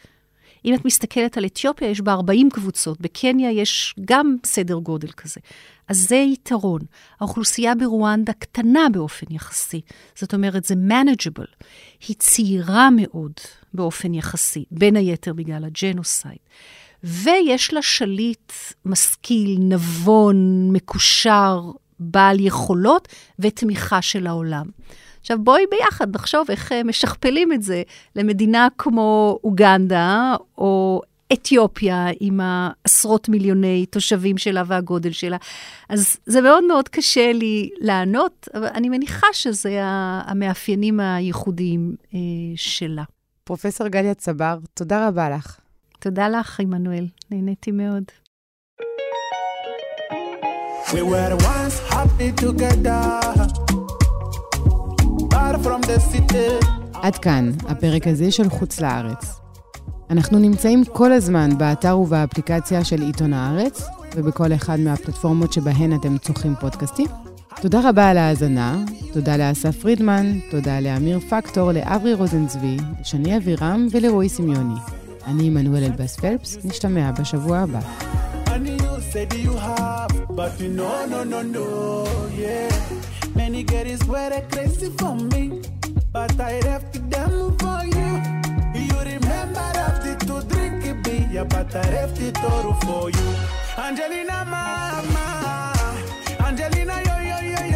אם 0.65 0.73
את 0.75 0.85
מסתכלת 0.85 1.37
על 1.37 1.45
אתיופיה, 1.45 1.89
יש 1.89 2.01
בה 2.01 2.13
40 2.13 2.49
קבוצות, 2.49 3.01
בקניה 3.01 3.51
יש 3.51 3.95
גם 4.05 4.35
סדר 4.45 4.75
גודל 4.75 5.11
כזה. 5.11 5.39
אז 5.87 6.07
זה 6.07 6.15
יתרון. 6.15 6.81
האוכלוסייה 7.19 7.75
ברואנדה 7.75 8.33
קטנה 8.33 8.87
באופן 8.91 9.25
יחסי, 9.29 9.81
זאת 10.15 10.33
אומרת, 10.33 10.63
זה 10.63 10.75
manageable. 10.89 11.63
היא 12.07 12.15
צעירה 12.19 12.89
מאוד 12.95 13.33
באופן 13.73 14.13
יחסי, 14.13 14.65
בין 14.71 14.95
היתר 14.95 15.33
בגלל 15.33 15.65
הג'נוסייד. 15.65 16.39
ויש 17.03 17.73
לה 17.73 17.81
שליט 17.81 18.53
משכיל, 18.85 19.57
נבון, 19.59 20.69
מקושר, 20.71 21.61
בעל 21.99 22.39
יכולות 22.39 23.07
ותמיכה 23.39 24.01
של 24.01 24.27
העולם. 24.27 24.65
עכשיו, 25.21 25.39
בואי 25.43 25.63
ביחד 25.71 26.15
נחשוב 26.15 26.51
איך 26.51 26.71
אה, 26.71 26.83
משכפלים 26.83 27.53
את 27.53 27.63
זה 27.63 27.83
למדינה 28.15 28.67
כמו 28.77 29.39
אוגנדה, 29.43 30.35
או 30.57 31.01
אתיופיה, 31.33 32.07
עם 32.19 32.39
העשרות 32.43 33.29
מיליוני 33.29 33.85
תושבים 33.85 34.37
שלה 34.37 34.63
והגודל 34.67 35.11
שלה. 35.11 35.37
אז 35.89 36.17
זה 36.25 36.41
מאוד 36.41 36.63
מאוד 36.63 36.89
קשה 36.89 37.33
לי 37.33 37.69
לענות, 37.79 38.47
אבל 38.53 38.67
אני 38.67 38.89
מניחה 38.89 39.27
שזה 39.33 39.79
המאפיינים 39.81 40.99
הייחודיים 40.99 41.95
אה, 42.13 42.19
שלה. 42.55 43.03
פרופסור 43.43 43.87
גליה 43.87 44.13
צבר, 44.13 44.57
תודה 44.73 45.07
רבה 45.07 45.29
לך. 45.29 45.59
תודה 45.99 46.29
לך, 46.29 46.59
עמנואל, 46.59 47.05
נהניתי 47.31 47.71
מאוד. 47.71 48.03
We 50.93 51.01
were 51.01 51.35
once 51.35 51.77
happy 51.93 52.31
together. 52.41 53.19
עד 56.93 57.17
כאן, 57.17 57.51
הפרק 57.67 58.07
הזה 58.07 58.31
של 58.31 58.49
חוץ 58.49 58.79
לארץ. 58.79 59.39
אנחנו 60.09 60.39
נמצאים 60.39 60.83
כל 60.85 61.11
הזמן 61.11 61.57
באתר 61.57 61.97
ובאפליקציה 61.97 62.83
של 62.83 63.01
עיתון 63.01 63.33
הארץ, 63.33 63.83
ובכל 64.15 64.53
אחד 64.53 64.79
מהפלטפורמות 64.79 65.53
שבהן 65.53 65.95
אתם 65.95 66.17
צורכים 66.17 66.55
פודקאסטים. 66.59 67.07
תודה 67.61 67.89
רבה 67.89 68.09
על 68.09 68.17
ההאזנה, 68.17 68.83
תודה 69.13 69.37
לאסף 69.37 69.81
פרידמן, 69.81 70.39
תודה 70.51 70.79
לאמיר 70.79 71.19
פקטור, 71.19 71.71
לאברי 71.71 72.13
רוזנצבי, 72.13 72.77
לשני 73.01 73.37
אבירם 73.37 73.87
ולרועי 73.91 74.29
סמיוני. 74.29 74.79
אני 75.27 75.47
עמנואל 75.47 75.83
אלבאס 75.83 76.15
פלפס, 76.15 76.57
נשתמע 76.63 77.11
בשבוע 77.11 77.57
הבא. 77.57 77.79
Many 83.59 83.63
girls 83.63 84.05
were 84.05 84.41
crazy 84.51 84.89
for 84.97 85.15
me, 85.15 85.61
but 86.13 86.39
I 86.39 86.59
left 86.61 86.93
them 87.09 87.57
for 87.57 87.81
you. 87.83 88.09
You 88.73 88.99
remember 88.99 89.59
after 89.59 90.15
to 90.15 90.41
drink 90.47 91.03
beer, 91.03 91.43
but 91.45 91.75
I 91.75 91.81
left 91.91 92.21
it 92.21 92.37
all 92.43 92.73
for 92.75 93.09
you. 93.09 93.35
Angelina, 93.77 94.45
mama, 94.45 95.73
Angelina, 96.39 97.01
yo, 97.05 97.17
yo, 97.29 97.37
yo. 97.51 97.68